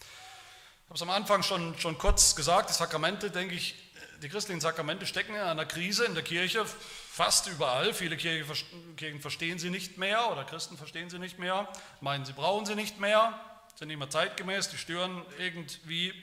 Ich 0.00 0.88
habe 0.88 0.94
es 0.94 1.02
am 1.02 1.10
Anfang 1.10 1.42
schon, 1.42 1.78
schon 1.78 1.98
kurz 1.98 2.36
gesagt, 2.36 2.70
die 2.70 2.74
Sakramente, 2.74 3.30
denke 3.30 3.54
ich, 3.54 3.74
die 4.22 4.28
christlichen 4.28 4.60
Sakramente 4.60 5.06
stecken 5.06 5.34
in 5.34 5.40
einer 5.40 5.66
Krise 5.66 6.04
in 6.04 6.14
der 6.14 6.22
Kirche, 6.22 6.64
fast 6.64 7.46
überall. 7.48 7.92
Viele 7.92 8.16
Kirchen 8.16 9.20
verstehen 9.20 9.58
sie 9.58 9.70
nicht 9.70 9.98
mehr 9.98 10.30
oder 10.30 10.44
Christen 10.44 10.76
verstehen 10.76 11.10
sie 11.10 11.18
nicht 11.18 11.38
mehr, 11.38 11.68
meinen, 12.00 12.24
sie 12.24 12.32
brauchen 12.32 12.66
sie 12.66 12.74
nicht 12.74 13.00
mehr 13.00 13.38
sind 13.78 13.88
nicht 13.88 13.98
mehr 13.98 14.10
zeitgemäß, 14.10 14.70
die 14.70 14.78
stören 14.78 15.24
irgendwie. 15.38 16.14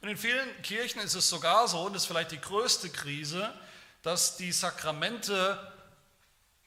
Und 0.00 0.08
in 0.08 0.16
vielen 0.16 0.62
Kirchen 0.62 1.00
ist 1.00 1.14
es 1.14 1.30
sogar 1.30 1.68
so, 1.68 1.82
und 1.82 1.94
das 1.94 2.02
ist 2.02 2.08
vielleicht 2.08 2.32
die 2.32 2.40
größte 2.40 2.90
Krise, 2.90 3.52
dass 4.02 4.36
die 4.36 4.52
Sakramente 4.52 5.72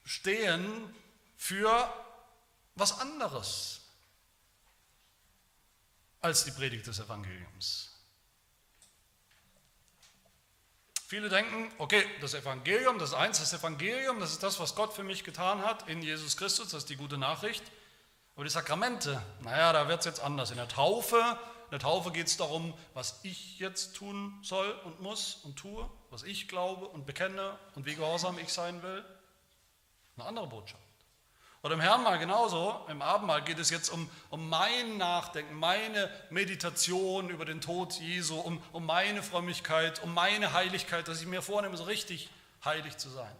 stehen 0.04 0.94
für 1.38 1.94
was 2.76 3.00
anderes 3.00 3.82
als 6.22 6.44
die 6.46 6.52
Predigt 6.52 6.88
des 6.88 7.00
Evangeliums. 7.00 7.90
Viele 11.08 11.30
denken, 11.30 11.72
okay, 11.80 12.06
das 12.22 12.36
Evangelium, 12.36 13.00
das 13.00 13.10
ist 13.10 13.16
eins, 13.16 13.40
das 13.40 13.54
Evangelium, 13.54 14.20
das 14.20 14.32
ist 14.32 14.44
das, 14.44 14.60
was 14.60 14.76
Gott 14.76 14.94
für 14.94 15.04
mich 15.04 15.24
getan 15.24 15.64
hat 15.64 15.90
in 15.90 16.04
Jesus 16.04 16.38
Christus, 16.38 16.70
das 16.70 16.84
ist 16.84 16.90
die 16.90 16.98
gute 16.98 17.18
Nachricht. 17.18 17.64
Aber 18.36 18.44
die 18.44 18.52
Sakramente, 18.52 19.22
naja, 19.42 19.74
da 19.74 19.88
wird 19.88 20.02
es 20.02 20.06
jetzt 20.06 20.20
anders. 20.20 20.52
In 20.52 20.58
der 20.58 20.68
Taufe, 20.68 21.18
in 21.18 21.72
der 21.72 21.80
Taufe 21.80 22.12
geht 22.12 22.28
es 22.28 22.38
darum, 22.38 22.74
was 22.94 23.20
ich 23.24 23.58
jetzt 23.60 23.96
tun 23.96 24.38
soll 24.44 24.72
und 24.86 25.02
muss 25.02 25.36
und 25.44 25.56
tue, 25.56 25.90
was 26.10 26.24
ich 26.24 26.48
glaube 26.48 26.88
und 26.88 27.06
bekenne 27.06 27.58
und 27.76 27.86
wie 27.86 27.96
gehorsam 27.96 28.38
ich 28.38 28.54
sein 28.54 28.84
will. 28.84 29.04
Eine 30.20 30.28
andere 30.28 30.48
Botschaft. 30.48 30.84
Oder 31.62 31.74
im 31.74 31.82
Herrnmal 31.82 32.20
genauso, 32.20 32.86
im 32.90 33.02
Abendmahl 33.02 33.44
geht 33.44 33.60
es 33.60 33.70
jetzt 33.70 33.90
um, 33.90 34.10
um 34.30 34.48
mein 34.50 34.98
Nachdenken, 34.98 35.56
meine 35.56 36.10
Meditation 36.30 37.30
über 37.30 37.44
den 37.46 37.60
Tod 37.60 37.94
Jesu, 38.00 38.40
um, 38.40 38.62
um 38.72 38.86
meine 38.86 39.22
Frömmigkeit, 39.24 40.02
um 40.02 40.14
meine 40.14 40.54
Heiligkeit, 40.54 41.08
dass 41.08 41.20
ich 41.22 41.28
mir 41.28 41.42
vornehme, 41.42 41.76
so 41.76 41.84
richtig 41.84 42.30
heilig 42.64 42.98
zu 42.98 43.10
sein. 43.10 43.36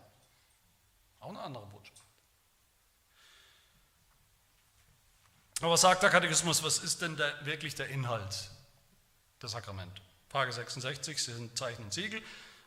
Auch 1.22 1.30
eine 1.30 1.40
andere 1.42 1.66
Botschaft. 1.68 2.02
Aber 5.62 5.72
was 5.72 5.82
sagt 5.82 6.04
der 6.04 6.10
Katechismus, 6.10 6.64
was 6.64 6.80
ist 6.80 7.02
denn 7.02 7.18
der, 7.18 7.46
wirklich 7.46 7.76
der 7.76 7.88
Inhalt 7.88 8.50
des 9.42 9.52
Sakraments? 9.52 10.00
Frage 10.30 10.52
66, 10.54 11.24
sie 11.24 11.34
sind 11.34 11.58
Zeichen 11.58 11.84
und 11.84 11.94
Siegel. 11.94 12.22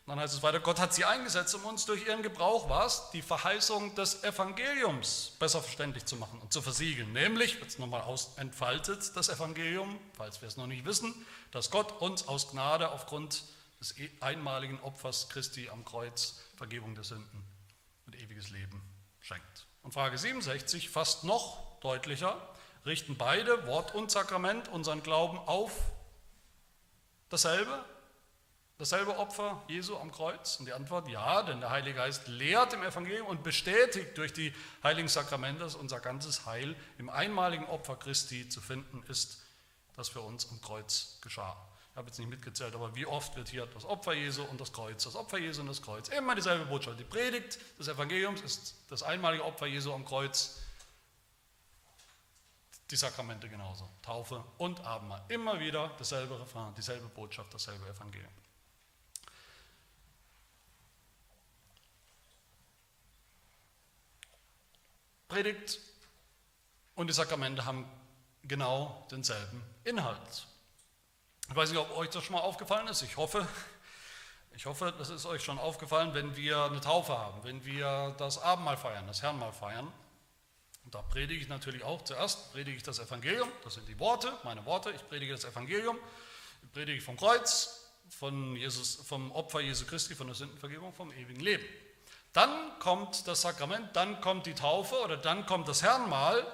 Dann 0.07 0.19
heißt 0.19 0.35
es 0.35 0.43
weiter, 0.43 0.59
Gott 0.59 0.81
hat 0.81 0.93
sie 0.93 1.05
eingesetzt, 1.05 1.55
um 1.55 1.65
uns 1.65 1.87
durch 1.87 2.07
ihren 2.07 2.23
Gebrauch 2.23 2.69
was? 2.69 3.11
Die 3.13 3.23
Verheißung 3.23 3.95
des 3.95 4.25
Evangeliums 4.25 5.37
besser 5.39 5.63
verständlich 5.63 6.07
zu 6.07 6.17
machen 6.17 6.41
und 6.41 6.53
zu 6.53 6.61
versiegeln. 6.61 7.13
Nämlich, 7.13 7.61
jetzt 7.61 7.79
nochmal 7.79 8.03
entfaltet 8.37 9.17
das 9.17 9.29
Evangelium, 9.29 9.99
falls 10.15 10.41
wir 10.41 10.49
es 10.49 10.57
noch 10.57 10.67
nicht 10.67 10.85
wissen, 10.85 11.15
dass 11.53 11.71
Gott 11.71 12.01
uns 12.01 12.27
aus 12.27 12.51
Gnade 12.51 12.91
aufgrund 12.91 13.45
des 13.79 13.97
e-, 13.97 14.11
einmaligen 14.21 14.81
Opfers 14.81 15.29
Christi 15.29 15.69
am 15.69 15.85
Kreuz 15.85 16.41
Vergebung 16.57 16.97
der 16.97 17.05
Sünden 17.05 17.45
und 18.07 18.17
ewiges 18.17 18.51
Leben 18.51 18.83
schenkt. 19.21 19.67
Und 19.83 19.93
Frage 19.95 20.19
67, 20.19 20.91
fast 20.91 21.23
noch 21.23 21.79
deutlicher, 21.81 22.37
richten 22.85 23.17
beide, 23.17 23.67
Wort 23.67 23.95
und 23.95 24.11
Sakrament, 24.11 24.69
unseren 24.69 25.03
Glauben 25.03 25.39
auf 25.39 25.73
dasselbe, 27.29 27.85
dasselbe 28.79 29.19
Opfer 29.19 29.63
Jesu 29.69 29.97
am 29.97 30.11
Kreuz? 30.13 30.57
Und 30.59 30.67
die 30.67 30.73
Antwort 30.73 31.09
ja, 31.09 31.43
denn 31.43 31.61
der 31.61 31.71
Heilige 31.71 31.97
Geist 31.97 32.29
lehrt 32.29 32.73
im 32.73 32.83
Evangelium 32.83 33.27
und 33.27 33.43
bestätigt 33.43 34.17
durch 34.19 34.33
die 34.33 34.53
heiligen 34.83 35.09
Sakramente, 35.09 35.61
dass 35.61 35.75
unser 35.75 36.01
ganzes 36.01 36.47
Heil 36.47 36.77
im 36.99 37.11
einmaligen 37.11 37.67
Opfer 37.67 37.97
Christi 37.97 38.49
zu 38.49 38.61
finden 38.61 39.03
ist, 39.09 39.43
das 39.97 40.09
für 40.09 40.21
uns 40.21 40.51
am 40.51 40.61
Kreuz 40.61 41.19
geschah. 41.21 41.57
Ich 41.93 41.97
habe 41.97 42.09
jetzt 42.09 42.19
nicht 42.19 42.31
mitgezählt, 42.31 42.75
aber 42.75 42.95
wie 42.97 43.05
oft 43.05 43.37
wird 43.37 43.51
hier 43.51 43.67
das 43.67 43.85
Opfer 43.85 44.15
Jesu 44.15 44.43
und 44.45 44.59
das 44.61 44.73
Kreuz, 44.73 45.05
das 45.05 45.15
Opfer 45.15 45.39
Jesu 45.39 45.61
und 45.61 45.67
das 45.67 45.83
Kreuz, 45.83 46.09
immer 46.09 46.35
dieselbe 46.35 46.65
Botschaft. 46.65 46.99
Die 46.99 47.05
Predigt 47.05 47.59
des 47.79 47.89
Evangeliums 47.89 48.41
ist 48.41 48.77
das 48.89 49.03
einmalige 49.03 49.45
Opfer 49.45 49.67
Jesu 49.67 49.93
am 49.93 50.05
Kreuz 50.05 50.59
die 52.93 52.97
Sakramente 52.97 53.49
genauso. 53.49 53.89
Taufe 54.03 54.45
und 54.59 54.81
Abendmahl. 54.81 55.25
Immer 55.29 55.59
wieder 55.59 55.91
dasselbe 55.99 56.39
Refrain, 56.39 56.75
dieselbe 56.75 57.09
Botschaft, 57.09 57.53
dasselbe 57.53 57.89
Evangelium. 57.89 58.33
Predigt 65.33 65.81
und 66.95 67.07
die 67.07 67.15
Sakramente 67.15 67.65
haben 67.65 67.91
genau 68.43 69.07
denselben 69.11 69.63
Inhalt. 69.83 70.47
Ich 71.49 71.57
weiß 71.57 71.71
nicht, 71.71 71.79
ob 71.79 71.97
euch 71.97 72.11
das 72.11 72.23
schon 72.23 72.35
mal 72.35 72.43
aufgefallen 72.43 72.87
ist. 72.89 73.01
Ich 73.01 73.17
hoffe, 73.17 73.49
ich 74.55 74.67
hoffe, 74.67 74.93
das 74.99 75.09
ist 75.09 75.25
euch 75.25 75.43
schon 75.43 75.59
aufgefallen, 75.59 76.13
wenn 76.13 76.37
wir 76.37 76.65
eine 76.65 76.83
Taufe 76.83 77.17
haben, 77.17 77.43
wenn 77.45 77.65
wir 77.65 78.15
das 78.19 78.43
Abendmahl 78.43 78.77
feiern, 78.77 79.07
das 79.07 79.23
Herrnmahl 79.23 79.55
feiern 79.55 79.91
und 80.85 80.95
da 80.95 81.01
predige 81.01 81.41
ich 81.41 81.49
natürlich 81.49 81.83
auch 81.83 82.05
zuerst, 82.05 82.53
predige 82.53 82.77
ich 82.77 82.83
das 82.83 82.99
Evangelium, 82.99 83.49
das 83.65 83.75
sind 83.75 83.89
die 83.89 83.99
Worte, 83.99 84.31
meine 84.45 84.67
Worte, 84.67 84.91
ich 84.91 85.09
predige 85.09 85.33
das 85.33 85.47
Evangelium, 85.47 85.97
ich 86.63 86.73
predige 86.73 87.01
vom 87.01 87.17
Kreuz, 87.17 87.91
von 88.11 88.55
Jesus, 88.55 88.97
vom 88.97 89.33
Opfer 89.33 89.61
Jesu 89.61 89.87
Christi, 89.87 90.15
von 90.15 90.27
der 90.27 90.37
Sündenvergebung, 90.37 90.93
vom 90.93 91.11
ewigen 91.13 91.41
Leben. 91.41 91.65
Dann 92.33 92.51
kommt 92.79 93.27
das 93.27 93.43
Sakrament, 93.43 93.95
dann 93.95 94.21
kommt 94.21 94.47
die 94.47 94.55
Taufe 94.55 94.97
oder 95.01 95.17
dann 95.17 95.47
kommt 95.47 95.69
das 95.69 95.83
Herrnmahl 95.83 96.47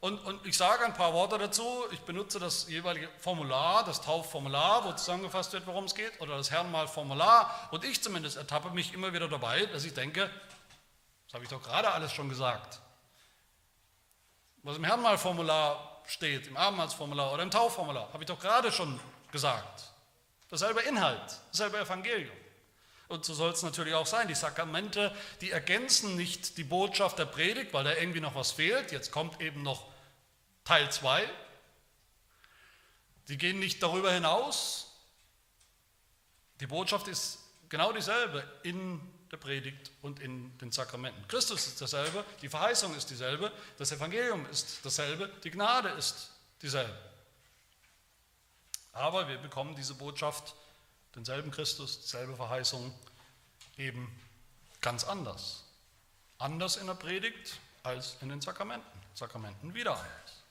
und, 0.00 0.18
und 0.24 0.46
ich 0.46 0.56
sage 0.56 0.84
ein 0.84 0.94
paar 0.94 1.12
Worte 1.12 1.38
dazu. 1.38 1.84
Ich 1.90 2.00
benutze 2.00 2.38
das 2.38 2.68
jeweilige 2.68 3.08
Formular, 3.18 3.84
das 3.84 4.00
Taufformular, 4.00 4.84
wo 4.84 4.92
zusammengefasst 4.92 5.52
wird, 5.52 5.66
worum 5.66 5.84
es 5.84 5.94
geht, 5.94 6.20
oder 6.20 6.36
das 6.36 6.50
Herrnmalformular. 6.50 7.68
Und 7.72 7.84
ich 7.84 8.02
zumindest 8.02 8.36
ertappe 8.36 8.70
mich 8.70 8.94
immer 8.94 9.12
wieder 9.12 9.28
dabei, 9.28 9.66
dass 9.66 9.84
ich 9.84 9.94
denke, 9.94 10.30
das 11.26 11.34
habe 11.34 11.44
ich 11.44 11.50
doch 11.50 11.62
gerade 11.62 11.90
alles 11.90 12.12
schon 12.12 12.28
gesagt 12.28 12.80
was 14.68 14.76
im 14.76 14.84
Herrenmalformular 14.84 16.02
steht, 16.06 16.46
im 16.46 16.56
Abendmahlsformular 16.56 17.32
oder 17.32 17.42
im 17.42 17.50
Taufformular, 17.50 18.12
habe 18.12 18.22
ich 18.22 18.26
doch 18.26 18.38
gerade 18.38 18.70
schon 18.70 19.00
gesagt. 19.32 19.84
Dasselbe 20.50 20.80
Inhalt, 20.82 21.38
dasselbe 21.50 21.78
Evangelium. 21.78 22.36
Und 23.08 23.24
so 23.24 23.32
soll 23.32 23.52
es 23.52 23.62
natürlich 23.62 23.94
auch 23.94 24.06
sein. 24.06 24.28
Die 24.28 24.34
Sakramente, 24.34 25.14
die 25.40 25.50
ergänzen 25.50 26.16
nicht 26.16 26.58
die 26.58 26.64
Botschaft 26.64 27.18
der 27.18 27.24
Predigt, 27.24 27.72
weil 27.72 27.84
da 27.84 27.94
irgendwie 27.94 28.20
noch 28.20 28.34
was 28.34 28.52
fehlt. 28.52 28.92
Jetzt 28.92 29.10
kommt 29.10 29.40
eben 29.40 29.62
noch 29.62 29.86
Teil 30.64 30.90
2. 30.92 31.28
Die 33.28 33.38
gehen 33.38 33.58
nicht 33.58 33.82
darüber 33.82 34.12
hinaus. 34.12 34.92
Die 36.60 36.66
Botschaft 36.66 37.08
ist 37.08 37.38
genau 37.68 37.92
dieselbe 37.92 38.44
in 38.62 39.00
der 39.30 39.36
Predigt 39.36 39.90
und 40.02 40.20
in 40.20 40.56
den 40.58 40.72
Sakramenten. 40.72 41.26
Christus 41.28 41.66
ist 41.66 41.80
dasselbe, 41.80 42.24
die 42.42 42.48
Verheißung 42.48 42.94
ist 42.96 43.10
dieselbe, 43.10 43.52
das 43.76 43.92
Evangelium 43.92 44.46
ist 44.50 44.80
dasselbe, 44.82 45.30
die 45.44 45.50
Gnade 45.50 45.90
ist 45.90 46.30
dieselbe. 46.62 46.96
Aber 48.92 49.28
wir 49.28 49.38
bekommen 49.38 49.76
diese 49.76 49.94
Botschaft, 49.94 50.54
denselben 51.14 51.50
Christus, 51.50 52.00
dieselbe 52.00 52.36
Verheißung, 52.36 52.94
eben 53.76 54.10
ganz 54.80 55.04
anders. 55.04 55.64
Anders 56.38 56.76
in 56.76 56.86
der 56.86 56.94
Predigt 56.94 57.58
als 57.82 58.16
in 58.20 58.28
den 58.28 58.40
Sakramenten. 58.40 58.86
Sakramenten 59.14 59.74
wieder 59.74 59.92
anders. 59.92 60.44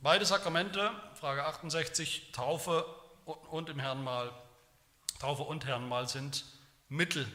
Beide 0.00 0.24
Sakramente, 0.26 0.90
Frage 1.14 1.44
68, 1.44 2.32
Taufe 2.32 2.84
und 3.24 3.68
im 3.68 3.78
Herrenmahl 3.78 4.32
Taufe 5.18 5.42
und 5.42 5.66
Herrenmahl 5.66 6.08
sind 6.08 6.44
Mittel, 6.88 7.26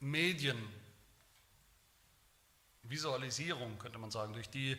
Medien, 0.00 0.58
Visualisierung, 2.82 3.78
könnte 3.78 3.98
man 3.98 4.10
sagen, 4.10 4.34
durch 4.34 4.50
die 4.50 4.78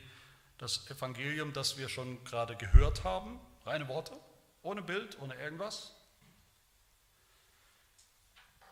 das 0.60 0.90
Evangelium, 0.90 1.52
das 1.54 1.78
wir 1.78 1.90
schon 1.90 2.24
gerade 2.26 2.56
gehört 2.56 3.04
haben, 3.04 3.40
reine 3.66 3.88
Worte, 3.88 4.20
ohne 4.64 4.82
Bild, 4.82 5.20
ohne 5.20 5.36
irgendwas, 5.36 5.94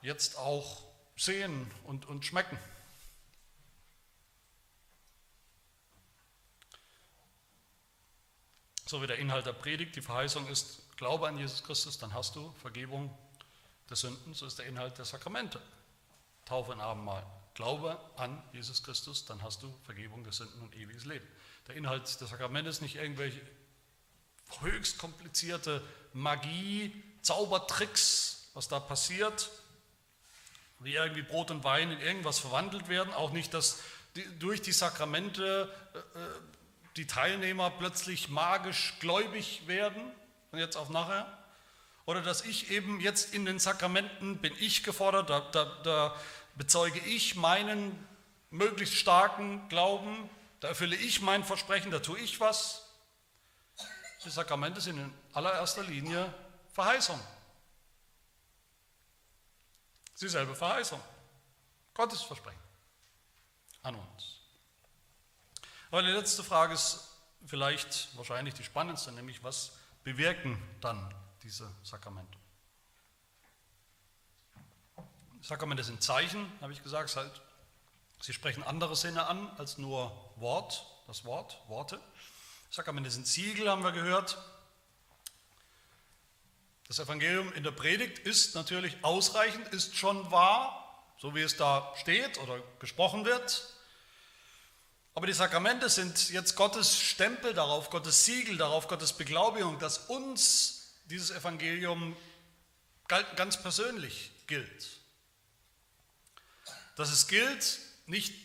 jetzt 0.01 0.37
auch 0.37 0.83
sehen 1.15 1.71
und, 1.85 2.05
und 2.05 2.25
schmecken. 2.25 2.57
So 8.85 9.01
wie 9.01 9.07
der 9.07 9.17
Inhalt 9.17 9.45
der 9.45 9.53
Predigt, 9.53 9.95
die 9.97 10.01
Verheißung 10.01 10.47
ist, 10.47 10.81
glaube 10.95 11.27
an 11.27 11.37
Jesus 11.37 11.63
Christus, 11.63 11.97
dann 11.97 12.13
hast 12.13 12.35
du 12.35 12.53
Vergebung 12.61 13.15
der 13.89 13.97
Sünden, 13.97 14.33
so 14.33 14.45
ist 14.45 14.59
der 14.59 14.65
Inhalt 14.65 14.97
der 14.97 15.05
Sakramente. 15.05 15.61
Taufe 16.45 16.71
und 16.71 16.79
Abendmahl. 16.79 17.25
Glaube 17.53 17.99
an 18.15 18.41
Jesus 18.53 18.83
Christus, 18.83 19.25
dann 19.25 19.41
hast 19.41 19.61
du 19.61 19.73
Vergebung 19.83 20.23
der 20.23 20.31
Sünden 20.31 20.61
und 20.61 20.75
ewiges 20.75 21.03
Leben. 21.03 21.27
Der 21.67 21.75
Inhalt 21.75 22.19
der 22.21 22.27
Sakramente 22.27 22.69
ist 22.69 22.81
nicht 22.81 22.95
irgendwelche 22.95 23.41
höchst 24.61 24.97
komplizierte 24.97 25.81
Magie, 26.13 27.03
Zaubertricks, 27.21 28.49
was 28.53 28.67
da 28.67 28.79
passiert, 28.79 29.49
wie 30.79 30.95
irgendwie 30.95 31.21
Brot 31.21 31.51
und 31.51 31.63
Wein 31.63 31.91
in 31.91 31.99
irgendwas 31.99 32.39
verwandelt 32.39 32.87
werden, 32.87 33.13
auch 33.13 33.31
nicht, 33.31 33.53
dass 33.53 33.81
die, 34.15 34.25
durch 34.39 34.61
die 34.61 34.71
Sakramente 34.71 35.73
äh, 35.93 35.97
äh, 35.97 36.01
die 36.95 37.05
Teilnehmer 37.05 37.69
plötzlich 37.69 38.29
magisch 38.29 38.95
gläubig 38.99 39.63
werden, 39.67 40.01
von 40.49 40.59
jetzt 40.59 40.75
auf 40.75 40.89
nachher, 40.89 41.31
oder 42.05 42.21
dass 42.21 42.43
ich 42.45 42.71
eben 42.71 42.99
jetzt 43.01 43.33
in 43.33 43.45
den 43.45 43.59
Sakramenten 43.59 44.37
bin 44.37 44.53
ich 44.59 44.83
gefordert, 44.83 45.29
da, 45.29 45.41
da, 45.51 45.65
da 45.83 46.15
bezeuge 46.55 46.99
ich 47.01 47.35
meinen 47.35 47.91
möglichst 48.49 48.95
starken 48.95 49.67
Glauben, 49.69 50.29
da 50.59 50.69
erfülle 50.69 50.95
ich 50.95 51.21
mein 51.21 51.43
Versprechen, 51.43 51.91
da 51.91 51.99
tue 51.99 52.17
ich 52.19 52.39
was. 52.39 52.86
Die 54.23 54.29
Sakramente 54.29 54.81
sind 54.81 54.97
in 54.97 55.13
allererster 55.33 55.83
Linie 55.83 56.33
Verheißung. 56.73 57.19
Sie 60.15 60.27
selber 60.27 60.55
Verheißung. 60.55 61.01
Gottes 61.93 62.21
Versprechen 62.23 62.59
an 63.83 63.95
uns. 63.95 64.39
Aber 65.89 66.01
die 66.01 66.11
letzte 66.11 66.43
Frage 66.43 66.73
ist 66.73 67.07
vielleicht 67.45 68.15
wahrscheinlich 68.17 68.53
die 68.53 68.63
spannendste, 68.63 69.11
nämlich 69.11 69.43
was 69.43 69.71
bewirken 70.03 70.61
dann 70.81 71.13
diese 71.43 71.69
Sakramente? 71.83 72.37
Sakramente 75.41 75.83
sind 75.83 76.03
Zeichen, 76.03 76.51
habe 76.61 76.73
ich 76.73 76.83
gesagt, 76.83 77.15
halt, 77.15 77.41
sie 78.21 78.33
sprechen 78.33 78.63
andere 78.63 78.95
Sinne 78.95 79.27
an 79.27 79.49
als 79.57 79.77
nur 79.77 80.11
Wort, 80.35 80.85
das 81.07 81.23
Wort, 81.23 81.57
Worte. 81.67 82.01
Sakramente 82.77 83.09
sind 83.09 83.25
Siegel, 83.25 83.71
haben 83.71 83.83
wir 83.83 83.91
gehört. 83.91 84.37
Das 86.87 86.99
Evangelium 86.99 87.51
in 87.53 87.63
der 87.63 87.71
Predigt 87.71 88.19
ist 88.19 88.53
natürlich 88.53 88.95
ausreichend, 89.01 89.67
ist 89.69 89.95
schon 89.95 90.29
wahr, 90.29 91.03
so 91.17 91.33
wie 91.33 91.41
es 91.41 91.57
da 91.57 91.91
steht 91.99 92.37
oder 92.37 92.61
gesprochen 92.77 93.25
wird. 93.25 93.73
Aber 95.15 95.25
die 95.25 95.33
Sakramente 95.33 95.89
sind 95.89 96.29
jetzt 96.29 96.55
Gottes 96.55 96.99
Stempel 96.99 97.55
darauf, 97.55 97.89
Gottes 97.89 98.25
Siegel 98.25 98.57
darauf, 98.57 98.87
Gottes 98.87 99.11
Beglaubigung, 99.13 99.79
dass 99.79 99.97
uns 99.97 100.93
dieses 101.05 101.31
Evangelium 101.31 102.15
ganz 103.07 103.59
persönlich 103.59 104.29
gilt. 104.45 104.87
Dass 106.95 107.09
es 107.09 107.27
gilt, 107.27 107.79
nicht 108.05 108.35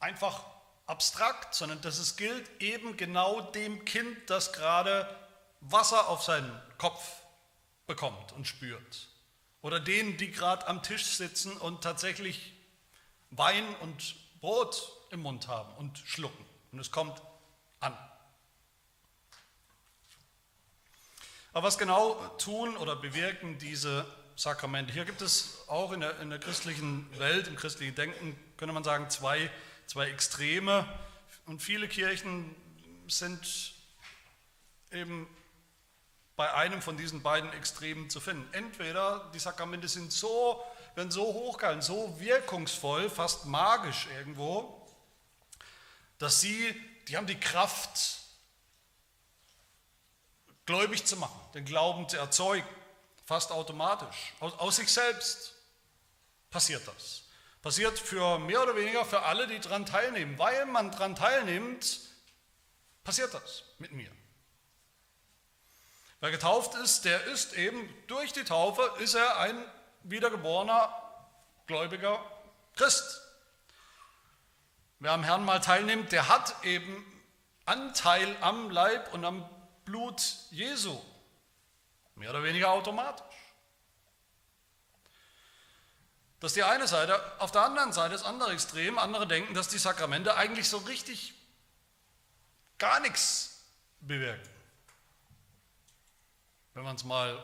einfach 0.00 0.55
abstrakt, 0.86 1.54
sondern 1.54 1.80
dass 1.80 1.98
es 1.98 2.16
gilt 2.16 2.48
eben 2.60 2.96
genau 2.96 3.40
dem 3.40 3.84
Kind, 3.84 4.30
das 4.30 4.52
gerade 4.52 5.08
Wasser 5.60 6.08
auf 6.08 6.22
seinen 6.22 6.60
Kopf 6.78 7.02
bekommt 7.86 8.32
und 8.32 8.46
spürt. 8.46 9.08
Oder 9.62 9.80
denen, 9.80 10.16
die 10.16 10.30
gerade 10.30 10.66
am 10.68 10.82
Tisch 10.82 11.04
sitzen 11.04 11.56
und 11.56 11.82
tatsächlich 11.82 12.52
Wein 13.30 13.64
und 13.80 14.14
Brot 14.40 14.92
im 15.10 15.20
Mund 15.20 15.48
haben 15.48 15.74
und 15.76 15.98
schlucken. 15.98 16.44
Und 16.72 16.78
es 16.78 16.90
kommt 16.90 17.20
an. 17.80 17.96
Aber 21.52 21.66
was 21.66 21.78
genau 21.78 22.14
tun 22.38 22.76
oder 22.76 22.96
bewirken 22.96 23.58
diese 23.58 24.04
Sakramente? 24.36 24.92
Hier 24.92 25.04
gibt 25.04 25.22
es 25.22 25.64
auch 25.68 25.92
in 25.92 26.00
der, 26.00 26.20
in 26.20 26.28
der 26.28 26.38
christlichen 26.38 27.08
Welt, 27.18 27.48
im 27.48 27.56
christlichen 27.56 27.94
Denken, 27.94 28.38
könnte 28.58 28.74
man 28.74 28.84
sagen, 28.84 29.08
zwei, 29.10 29.50
zwei 29.86 30.10
Extreme. 30.10 30.86
Und 31.46 31.62
viele 31.62 31.88
Kirchen 31.88 32.54
sind 33.08 33.74
eben 34.90 35.28
bei 36.36 36.52
einem 36.52 36.82
von 36.82 36.96
diesen 36.96 37.22
beiden 37.22 37.52
Extremen 37.52 38.10
zu 38.10 38.20
finden. 38.20 38.46
Entweder 38.52 39.30
die 39.32 39.38
Sakramente 39.38 39.88
sind 39.88 40.12
so, 40.12 40.62
werden 40.94 41.10
so 41.10 41.24
hochgehalten, 41.24 41.82
so 41.82 42.18
wirkungsvoll, 42.20 43.08
fast 43.08 43.46
magisch 43.46 44.06
irgendwo, 44.16 44.86
dass 46.18 46.40
sie, 46.40 46.74
die 47.08 47.16
haben 47.16 47.26
die 47.26 47.40
Kraft, 47.40 48.18
gläubig 50.66 51.04
zu 51.04 51.16
machen, 51.16 51.38
den 51.54 51.64
Glauben 51.64 52.08
zu 52.08 52.16
erzeugen, 52.16 52.66
fast 53.24 53.50
automatisch. 53.52 54.34
Aus, 54.40 54.52
aus 54.54 54.76
sich 54.76 54.92
selbst 54.92 55.54
passiert 56.50 56.86
das. 56.86 57.25
Passiert 57.66 57.98
für 57.98 58.38
mehr 58.38 58.62
oder 58.62 58.76
weniger 58.76 59.04
für 59.04 59.22
alle, 59.22 59.48
die 59.48 59.58
daran 59.58 59.84
teilnehmen. 59.84 60.38
Weil 60.38 60.66
man 60.66 60.92
daran 60.92 61.16
teilnimmt, 61.16 61.98
passiert 63.02 63.34
das 63.34 63.64
mit 63.80 63.90
mir. 63.90 64.08
Wer 66.20 66.30
getauft 66.30 66.76
ist, 66.76 67.04
der 67.04 67.24
ist 67.24 67.54
eben 67.54 67.92
durch 68.06 68.32
die 68.32 68.44
Taufe, 68.44 68.88
ist 69.00 69.14
er 69.14 69.40
ein 69.40 69.60
wiedergeborener, 70.04 70.94
gläubiger 71.66 72.24
Christ. 72.76 73.20
Wer 75.00 75.10
am 75.10 75.24
Herrn 75.24 75.44
mal 75.44 75.58
teilnimmt, 75.58 76.12
der 76.12 76.28
hat 76.28 76.64
eben 76.64 77.04
Anteil 77.64 78.36
am 78.42 78.70
Leib 78.70 79.12
und 79.12 79.24
am 79.24 79.44
Blut 79.84 80.22
Jesu. 80.52 80.96
Mehr 82.14 82.30
oder 82.30 82.44
weniger 82.44 82.70
automatisch. 82.70 83.35
Das 86.46 86.52
ist 86.52 86.58
die 86.58 86.62
eine 86.62 86.86
Seite. 86.86 87.20
Auf 87.40 87.50
der 87.50 87.62
anderen 87.62 87.92
Seite 87.92 88.12
das 88.12 88.22
andere 88.22 88.52
Extrem. 88.52 89.00
Andere 89.00 89.26
denken, 89.26 89.52
dass 89.52 89.66
die 89.66 89.78
Sakramente 89.78 90.36
eigentlich 90.36 90.68
so 90.68 90.76
richtig 90.76 91.34
gar 92.78 93.00
nichts 93.00 93.64
bewirken 93.98 94.48
wenn 96.74 96.84
man 96.84 96.94
es 96.94 97.02
mal 97.02 97.36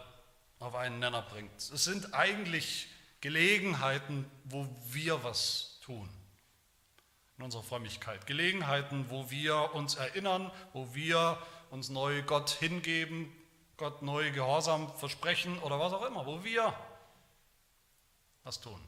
auf 0.61 0.77
einen 0.77 1.01
Nenner 1.01 1.23
bringt. 1.23 1.53
Es 1.57 1.83
sind 1.83 2.15
eigentlich 2.15 2.87
Gelegenheiten, 3.21 4.31
wo 4.45 4.69
wir 4.91 5.25
was 5.25 5.81
tun 5.85 6.09
in 7.39 7.43
unserer 7.43 7.65
Frömmigkeit. 7.65 8.25
Gelegenheiten, 8.29 9.07
wo 9.09 9.33
wir 9.33 9.75
uns 9.75 9.97
erinnern, 9.97 10.53
wo 10.75 10.95
wir 10.95 11.43
uns 11.71 11.89
neu 11.89 12.23
Gott 12.23 12.51
hingeben, 12.51 13.35
Gott 13.79 14.03
neu 14.03 14.31
Gehorsam 14.31 14.97
versprechen 14.97 15.59
oder 15.59 15.81
was 15.81 15.93
auch 15.93 16.05
immer, 16.05 16.25
wo 16.25 16.45
wir 16.45 16.73
was 18.45 18.61
tun. 18.61 18.81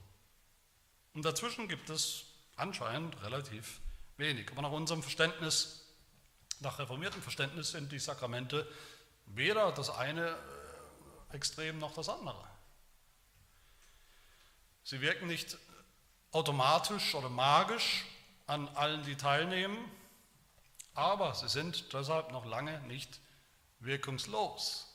Und 1.15 1.25
dazwischen 1.25 1.69
gibt 1.69 1.91
es 1.91 2.27
anscheinend 2.57 3.21
relativ 3.23 3.81
wenig. 4.17 4.51
Aber 4.51 4.63
nach 4.63 4.73
unserem 4.73 5.03
Verständnis, 5.03 5.87
nach 6.61 6.79
reformiertem 6.79 7.23
Verständnis 7.23 7.71
sind 7.71 7.91
die 7.93 7.99
Sakramente 7.99 8.69
Weder 9.27 9.73
das 9.73 9.91
eine 9.91 10.31
äh, 10.31 11.35
Extrem 11.35 11.79
noch 11.79 11.95
das 11.95 12.09
andere. 12.09 12.47
Sie 14.85 15.01
wirken 15.01 15.27
nicht 15.27 15.59
automatisch 16.31 17.15
oder 17.15 17.29
magisch 17.29 18.05
an 18.47 18.69
allen, 18.69 19.03
die 19.03 19.17
teilnehmen, 19.17 19.77
aber 20.93 21.35
sie 21.35 21.49
sind 21.49 21.93
deshalb 21.93 22.31
noch 22.31 22.45
lange 22.45 22.79
nicht 22.83 23.19
wirkungslos. 23.81 24.87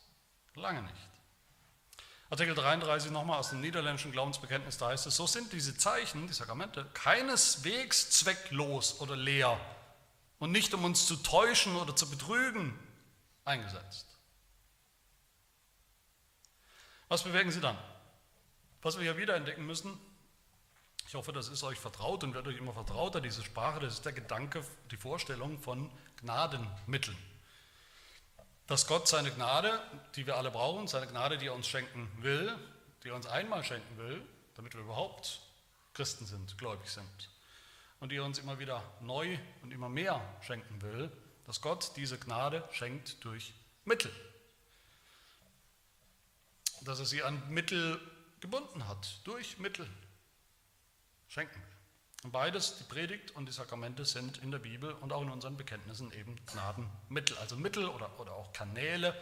Lange 0.54 0.84
nicht. 0.84 1.09
Artikel 2.30 2.54
33 2.54 3.12
nochmal 3.12 3.40
aus 3.40 3.50
dem 3.50 3.62
niederländischen 3.62 4.12
Glaubensbekenntnis, 4.12 4.78
da 4.78 4.90
heißt 4.90 5.08
es, 5.08 5.16
so 5.16 5.26
sind 5.26 5.52
diese 5.52 5.76
Zeichen, 5.76 6.28
die 6.28 6.34
Sakramente, 6.34 6.86
keineswegs 6.94 8.12
zwecklos 8.12 9.02
oder 9.02 9.16
leer 9.16 9.60
und 10.38 10.52
nicht 10.52 10.74
um 10.76 10.84
uns 10.84 11.08
zu 11.08 11.16
täuschen 11.16 11.76
oder 11.76 11.96
zu 11.96 12.08
betrügen 12.08 12.78
eingesetzt. 13.46 14.06
Was 17.08 17.24
bewirken 17.24 17.52
sie 17.52 17.62
dann? 17.62 17.78
Was 18.84 19.00
wir 19.00 19.06
ja 19.06 19.18
wieder 19.18 19.36
entdecken 19.36 19.66
müssen, 19.66 20.00
ich 21.08 21.16
hoffe, 21.16 21.34
das 21.34 21.48
ist 21.48 21.64
euch 21.64 21.80
vertraut 21.80 22.24
und 22.24 22.36
wird 22.36 22.48
euch 22.48 22.58
immer 22.58 22.74
vertrauter, 22.74 23.20
diese 23.20 23.44
Sprache, 23.44 23.80
das 23.80 23.96
ist 23.96 24.06
der 24.06 24.14
Gedanke, 24.14 24.64
die 24.92 24.98
Vorstellung 24.98 25.58
von 25.58 25.90
Gnadenmitteln. 26.18 27.18
Dass 28.70 28.86
Gott 28.86 29.08
seine 29.08 29.32
Gnade, 29.32 29.82
die 30.16 30.28
wir 30.28 30.38
alle 30.38 30.52
brauchen, 30.52 30.88
seine 30.88 31.08
Gnade, 31.08 31.40
die 31.40 31.48
er 31.48 31.56
uns 31.56 31.68
schenken 31.68 32.08
will, 32.22 32.56
die 33.04 33.10
er 33.10 33.16
uns 33.16 33.26
einmal 33.26 33.64
schenken 33.64 33.98
will, 33.98 34.22
damit 34.56 34.76
wir 34.76 34.82
überhaupt 34.82 35.42
Christen 35.96 36.28
sind, 36.28 36.56
gläubig 36.60 36.88
sind, 36.88 37.30
und 38.00 38.12
die 38.12 38.18
er 38.18 38.24
uns 38.24 38.38
immer 38.38 38.60
wieder 38.60 38.84
neu 39.02 39.40
und 39.64 39.72
immer 39.72 39.90
mehr 39.90 40.22
schenken 40.42 40.84
will, 40.84 41.12
dass 41.48 41.62
Gott 41.62 41.94
diese 41.96 42.20
Gnade 42.20 42.64
schenkt 42.72 43.26
durch 43.26 43.54
Mittel, 43.86 44.12
dass 46.82 47.00
er 47.00 47.06
sie 47.06 47.24
an 47.24 47.42
Mittel 47.50 48.00
gebunden 48.40 48.88
hat, 48.88 49.20
durch 49.24 49.58
Mittel. 49.58 49.90
schenken 51.28 51.56
will. 51.56 51.79
Beides, 52.24 52.78
die 52.78 52.84
Predigt 52.84 53.32
und 53.32 53.46
die 53.46 53.54
Sakramente, 53.54 54.04
sind 54.04 54.40
in 54.40 54.52
der 54.52 54.60
Bibel 54.60 54.92
und 54.92 55.14
auch 55.14 55.22
in 55.22 55.30
unseren 55.30 55.56
Bekenntnissen 55.56 56.12
eben 56.12 56.36
Gnadenmittel, 56.48 57.38
also 57.38 57.56
Mittel 57.56 57.88
oder, 57.88 58.20
oder 58.20 58.34
auch 58.34 58.52
Kanäle, 58.52 59.16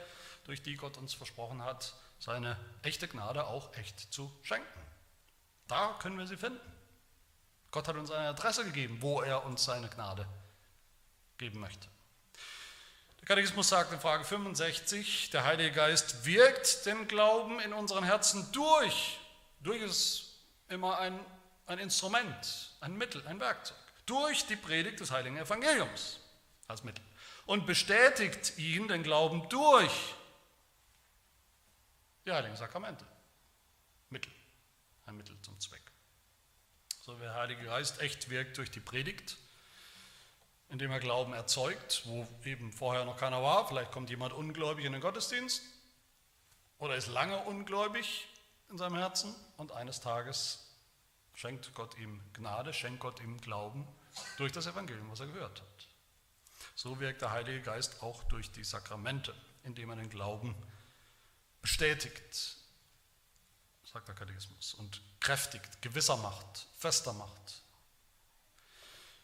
durch 0.46 0.64
die 0.64 0.76
Gott 0.76 0.98
uns 0.98 1.14
versprochen 1.14 1.64
hat, 1.64 1.94
seine 2.20 2.58
echte 2.82 3.08
Gnade 3.08 3.46
auch 3.46 3.74
echt 3.76 4.12
zu 4.12 4.32
schenken. 4.42 4.82
Da 5.68 5.98
können 6.02 6.18
wir 6.18 6.26
sie 6.26 6.38
finden. 6.38 6.60
Gott 7.70 7.88
hat 7.88 7.98
uns 7.98 8.10
eine 8.10 8.30
Adresse 8.30 8.64
gegeben, 8.64 8.98
wo 9.02 9.22
er 9.22 9.46
uns 9.46 9.66
seine 9.66 9.90
Gnade 9.90 10.28
geben 11.38 11.60
möchte. 11.60 11.88
Der 13.20 13.28
Katechismus 13.28 13.70
sagt 13.70 13.92
in 13.92 14.00
Frage 14.00 14.24
65, 14.24 15.30
der 15.32 15.44
Heilige 15.44 15.74
Geist 15.74 16.26
wirkt 16.26 16.86
den 16.86 17.08
Glauben 17.08 17.60
in 17.60 17.74
unseren 17.74 18.06
Herzen 18.06 18.50
durch. 18.54 19.20
Durch 19.60 19.82
ist 19.82 20.34
immer 20.70 20.98
ein, 20.98 21.20
ein 21.68 21.80
Instrument, 21.80 22.72
ein 22.80 22.98
Mittel, 22.98 23.26
ein 23.28 23.40
Werkzeug. 23.40 23.78
Durch 24.06 24.46
die 24.46 24.56
Predigt 24.56 25.00
des 25.02 25.12
Heiligen 25.12 25.38
Evangeliums 25.38 26.20
als 26.68 26.84
Mittel. 26.84 27.04
Und 27.46 27.66
bestätigt 27.66 28.58
ihn, 28.58 28.88
den 28.88 29.04
Glauben, 29.04 29.48
durch 29.50 30.16
die 32.26 32.32
Heiligen 32.32 32.56
Sakramente. 32.56 33.06
Mittel, 34.10 34.32
ein 35.06 35.18
Mittel 35.18 35.36
zum 35.42 35.60
Zweck. 35.60 35.82
So 37.02 37.18
wie 37.18 37.24
der 37.24 37.36
Heilige 37.36 37.64
Geist 37.64 38.02
echt 38.02 38.30
wirkt 38.30 38.58
durch 38.58 38.72
die 38.72 38.80
Predigt, 38.80 39.38
indem 40.70 40.92
er 40.92 41.00
Glauben 41.00 41.34
erzeugt, 41.34 42.04
wo 42.06 42.28
eben 42.44 42.72
vorher 42.72 43.06
noch 43.06 43.18
keiner 43.18 43.42
war. 43.44 43.68
Vielleicht 43.68 43.92
kommt 43.92 44.10
jemand 44.10 44.34
ungläubig 44.34 44.86
in 44.86 44.94
den 44.94 45.02
Gottesdienst 45.02 45.64
oder 46.80 46.96
ist 46.96 47.08
lange 47.08 47.38
ungläubig 47.44 48.28
in 48.70 48.78
seinem 48.78 48.98
Herzen 48.98 49.34
und 49.56 49.72
eines 49.72 50.02
Tages 50.02 50.67
schenkt 51.38 51.72
Gott 51.76 51.96
ihm 52.00 52.20
Gnade, 52.34 52.74
schenkt 52.74 53.00
Gott 53.00 53.20
ihm 53.20 53.40
Glauben 53.40 53.88
durch 54.38 54.52
das 54.52 54.66
Evangelium, 54.66 55.12
was 55.12 55.20
er 55.20 55.28
gehört 55.28 55.62
hat. 55.62 55.88
So 56.74 57.00
wirkt 57.00 57.22
der 57.22 57.32
Heilige 57.32 57.62
Geist 57.62 58.02
auch 58.02 58.24
durch 58.24 58.52
die 58.52 58.64
Sakramente, 58.64 59.36
indem 59.64 59.92
er 59.92 59.98
den 59.98 60.10
Glauben 60.10 60.56
bestätigt, 61.62 62.58
sagt 63.84 64.08
der 64.08 64.16
Katechismus, 64.16 64.74
und 64.74 65.00
kräftigt, 65.20 65.80
gewisser 65.84 66.18
macht, 66.18 66.68
fester 66.76 67.14
macht. 67.14 67.62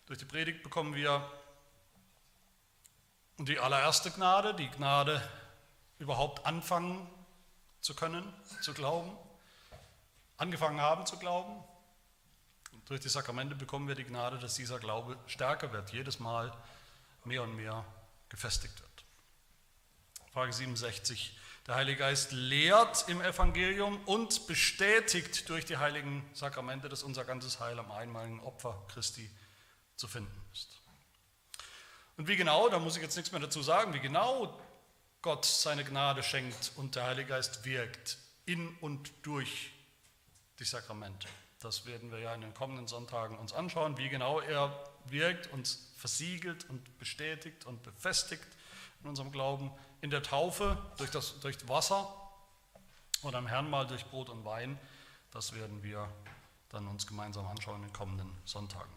Durch 0.05 0.19
die 0.19 0.25
Predigt 0.25 0.61
bekommen 0.61 0.93
wir 0.93 1.31
die 3.39 3.57
allererste 3.57 4.11
Gnade, 4.11 4.53
die 4.53 4.69
Gnade 4.69 5.27
überhaupt 5.97 6.45
anfangen 6.45 7.09
zu 7.81 7.95
können, 7.95 8.31
zu 8.61 8.75
glauben, 8.75 9.17
angefangen 10.37 10.79
haben 10.79 11.07
zu 11.07 11.17
glauben. 11.17 11.63
Durch 12.85 12.99
die 12.99 13.09
Sakramente 13.09 13.55
bekommen 13.55 13.87
wir 13.87 13.95
die 13.95 14.03
Gnade, 14.03 14.37
dass 14.39 14.55
dieser 14.55 14.79
Glaube 14.79 15.17
stärker 15.27 15.71
wird, 15.71 15.91
jedes 15.91 16.19
Mal 16.19 16.51
mehr 17.23 17.43
und 17.43 17.55
mehr 17.55 17.85
gefestigt 18.29 18.79
wird. 18.81 18.91
Frage 20.33 20.51
67. 20.51 21.37
Der 21.67 21.75
Heilige 21.75 21.99
Geist 21.99 22.33
lehrt 22.33 23.07
im 23.07 23.21
Evangelium 23.21 23.97
und 24.05 24.47
bestätigt 24.47 25.47
durch 25.47 25.63
die 25.63 25.77
heiligen 25.77 26.29
Sakramente, 26.33 26.89
dass 26.89 27.03
unser 27.03 27.23
ganzes 27.23 27.59
Heil 27.59 27.79
am 27.79 27.89
einmaligen 27.91 28.41
Opfer 28.41 28.83
Christi 28.89 29.29
zu 29.95 30.07
finden 30.07 30.41
ist. 30.51 30.81
Und 32.17 32.27
wie 32.27 32.35
genau, 32.35 32.67
da 32.67 32.79
muss 32.79 32.97
ich 32.97 33.01
jetzt 33.01 33.15
nichts 33.15 33.31
mehr 33.31 33.39
dazu 33.39 33.61
sagen, 33.61 33.93
wie 33.93 33.99
genau 33.99 34.59
Gott 35.21 35.45
seine 35.45 35.85
Gnade 35.85 36.21
schenkt 36.21 36.73
und 36.75 36.95
der 36.95 37.05
Heilige 37.05 37.29
Geist 37.29 37.63
wirkt 37.63 38.17
in 38.45 38.75
und 38.79 39.11
durch 39.21 39.71
die 40.59 40.65
Sakramente. 40.65 41.27
Das 41.63 41.85
werden 41.85 42.11
wir 42.11 42.19
ja 42.19 42.33
in 42.35 42.41
den 42.41 42.53
kommenden 42.53 42.87
Sonntagen 42.87 43.37
uns 43.37 43.53
anschauen, 43.53 43.97
wie 43.97 44.09
genau 44.09 44.41
er 44.41 44.83
wirkt, 45.05 45.51
uns 45.53 45.91
versiegelt 45.97 46.69
und 46.69 46.99
bestätigt 46.99 47.65
und 47.65 47.81
befestigt 47.83 48.47
in 49.01 49.09
unserem 49.09 49.31
Glauben 49.31 49.71
in 50.01 50.09
der 50.09 50.23
Taufe 50.23 50.77
durch 50.97 51.09
das 51.09 51.39
durch 51.39 51.67
Wasser 51.69 52.13
oder 53.21 53.37
am 53.37 53.47
Herrnmal 53.47 53.87
durch 53.87 54.05
Brot 54.05 54.29
und 54.29 54.43
Wein. 54.43 54.77
Das 55.31 55.53
werden 55.53 55.81
wir 55.83 56.09
dann 56.69 56.87
uns 56.87 57.07
gemeinsam 57.07 57.47
anschauen 57.47 57.77
in 57.77 57.83
den 57.83 57.93
kommenden 57.93 58.29
Sonntagen. 58.43 58.91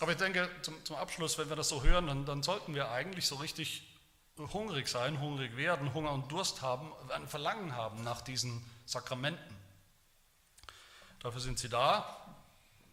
Aber 0.00 0.12
ich 0.12 0.18
denke, 0.18 0.48
zum, 0.62 0.82
zum 0.84 0.96
Abschluss, 0.96 1.36
wenn 1.36 1.50
wir 1.50 1.56
das 1.56 1.68
so 1.68 1.82
hören, 1.82 2.06
dann, 2.06 2.24
dann 2.24 2.42
sollten 2.42 2.74
wir 2.74 2.90
eigentlich 2.90 3.26
so 3.26 3.36
richtig 3.36 3.86
hungrig 4.38 4.88
sein, 4.88 5.20
hungrig 5.20 5.56
werden, 5.56 5.92
Hunger 5.92 6.12
und 6.12 6.32
Durst 6.32 6.62
haben, 6.62 6.90
ein 7.10 7.28
Verlangen 7.28 7.76
haben 7.76 8.02
nach 8.02 8.22
diesen 8.22 8.64
Sakramenten. 8.86 9.59
Dafür 11.20 11.40
sind 11.40 11.58
sie 11.58 11.68
da, 11.68 12.36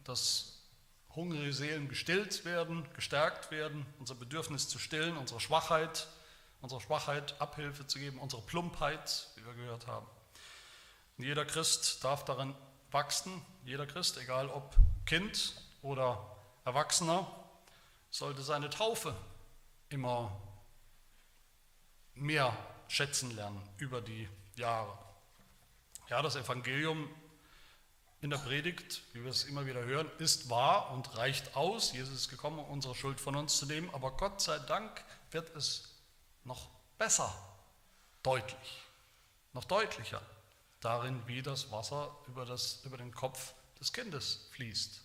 dass 0.04 0.62
hungrige 1.16 1.54
Seelen 1.54 1.90
gestillt 1.90 2.46
werden, 2.46 2.88
gestärkt 2.94 3.52
werden, 3.52 3.86
unser 4.00 4.16
Bedürfnis 4.16 4.70
zu 4.70 4.78
stillen, 4.80 5.18
unsere 5.18 5.40
Schwachheit 5.40 6.08
unserer 6.62 6.82
Schwachheit 6.82 7.40
Abhilfe 7.40 7.86
zu 7.88 8.00
geben, 8.00 8.20
unsere 8.20 8.42
Plumpheit, 8.42 9.28
wie 9.36 9.46
wir 9.46 9.54
gehört 9.54 9.88
haben. 9.88 10.08
Und 11.18 11.24
jeder 11.24 11.46
Christ 11.46 12.04
darf 12.04 12.26
darin 12.26 12.56
wachsen, 12.92 13.42
jeder 13.64 13.86
Christ, 13.86 14.18
egal 14.18 14.50
ob 14.50 14.76
Kind 15.06 15.56
oder 15.82 16.36
Erwachsener, 16.66 17.28
sollte 18.10 18.42
seine 18.42 18.70
Taufe 18.70 19.16
immer 19.90 20.36
mehr 22.14 22.56
schätzen 22.88 23.36
lernen 23.36 23.62
über 23.78 24.02
die 24.02 24.28
Jahre. 24.56 24.98
Ja, 26.10 26.22
das 26.22 26.36
Evangelium 26.36 27.10
in 28.28 28.32
der 28.32 28.40
Predigt, 28.40 29.04
wie 29.14 29.24
wir 29.24 29.32
es 29.32 29.46
immer 29.46 29.66
wieder 29.68 29.86
hören, 29.86 30.12
ist 30.18 30.50
wahr 30.50 30.92
und 30.92 31.16
reicht 31.16 31.56
aus. 31.56 31.94
Jesus 31.94 32.14
ist 32.14 32.28
gekommen, 32.28 32.60
um 32.60 32.66
unsere 32.66 32.94
Schuld 32.94 33.22
von 33.22 33.38
uns 33.38 33.58
zu 33.58 33.66
nehmen, 33.66 33.90
aber 33.94 34.12
Gott 34.12 34.42
sei 34.42 34.60
Dank 34.60 35.02
wird 35.32 35.56
es 35.56 35.96
noch 36.44 36.68
besser 36.98 37.34
deutlich, 38.24 38.84
noch 39.54 39.64
deutlicher 39.64 40.22
darin, 40.82 41.26
wie 41.26 41.42
das 41.42 41.72
Wasser 41.72 42.14
über, 42.28 42.46
das, 42.46 42.82
über 42.84 42.98
den 42.98 43.14
Kopf 43.14 43.54
des 43.80 43.94
Kindes 43.94 44.50
fließt. 44.52 45.00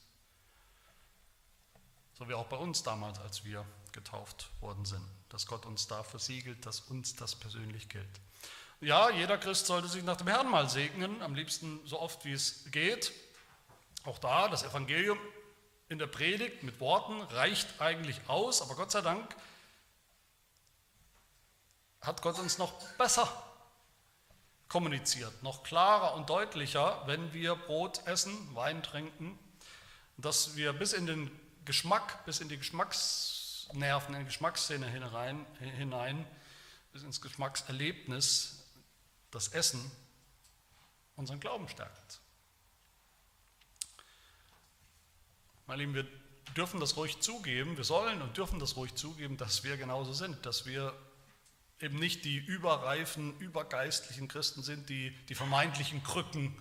So 2.14 2.28
wie 2.28 2.34
auch 2.34 2.46
bei 2.46 2.56
uns 2.56 2.82
damals, 2.82 3.20
als 3.20 3.44
wir 3.44 3.64
getauft 3.92 4.50
worden 4.60 4.84
sind, 4.84 5.06
dass 5.28 5.46
Gott 5.46 5.64
uns 5.64 5.86
da 5.86 6.02
versiegelt, 6.02 6.66
dass 6.66 6.80
uns 6.80 7.14
das 7.14 7.36
persönlich 7.36 7.88
gilt. 7.88 8.20
Ja, 8.82 9.10
jeder 9.10 9.38
Christ 9.38 9.66
sollte 9.66 9.86
sich 9.86 10.02
nach 10.02 10.16
dem 10.16 10.26
Herrn 10.26 10.50
mal 10.50 10.68
segnen, 10.68 11.22
am 11.22 11.36
liebsten 11.36 11.80
so 11.86 12.00
oft 12.00 12.24
wie 12.24 12.32
es 12.32 12.64
geht. 12.72 13.12
Auch 14.02 14.18
da, 14.18 14.48
das 14.48 14.64
Evangelium 14.64 15.20
in 15.88 16.00
der 16.00 16.08
Predigt 16.08 16.64
mit 16.64 16.80
Worten 16.80 17.20
reicht 17.20 17.80
eigentlich 17.80 18.18
aus, 18.26 18.60
aber 18.60 18.74
Gott 18.74 18.90
sei 18.90 19.00
Dank 19.00 19.36
hat 22.00 22.22
Gott 22.22 22.40
uns 22.40 22.58
noch 22.58 22.72
besser 22.98 23.28
kommuniziert, 24.66 25.44
noch 25.44 25.62
klarer 25.62 26.14
und 26.14 26.28
deutlicher, 26.28 27.06
wenn 27.06 27.32
wir 27.32 27.54
Brot 27.54 28.04
essen, 28.08 28.52
Wein 28.56 28.82
trinken, 28.82 29.38
dass 30.16 30.56
wir 30.56 30.72
bis 30.72 30.92
in 30.92 31.06
den 31.06 31.30
Geschmack, 31.64 32.24
bis 32.26 32.40
in 32.40 32.48
die 32.48 32.58
Geschmacksnerven, 32.58 34.16
in 34.16 34.22
die 34.22 34.26
Geschmacksszene 34.26 34.88
hinein, 34.88 35.46
hinein 35.60 36.26
bis 36.92 37.04
ins 37.04 37.20
Geschmackserlebnis, 37.20 38.61
das 39.32 39.48
Essen 39.48 39.90
unseren 41.16 41.40
Glauben 41.40 41.68
stärkt. 41.68 42.20
Meine 45.66 45.82
Lieben, 45.82 45.94
wir 45.94 46.06
dürfen 46.56 46.80
das 46.80 46.96
ruhig 46.96 47.20
zugeben, 47.20 47.76
wir 47.76 47.84
sollen 47.84 48.22
und 48.22 48.36
dürfen 48.36 48.58
das 48.58 48.76
ruhig 48.76 48.94
zugeben, 48.94 49.36
dass 49.36 49.64
wir 49.64 49.76
genauso 49.76 50.12
sind, 50.12 50.44
dass 50.46 50.66
wir 50.66 50.94
eben 51.80 51.98
nicht 51.98 52.24
die 52.24 52.36
überreifen, 52.36 53.36
übergeistlichen 53.38 54.28
Christen 54.28 54.62
sind, 54.62 54.88
die 54.88 55.10
die 55.28 55.34
vermeintlichen 55.34 56.02
Krücken 56.02 56.56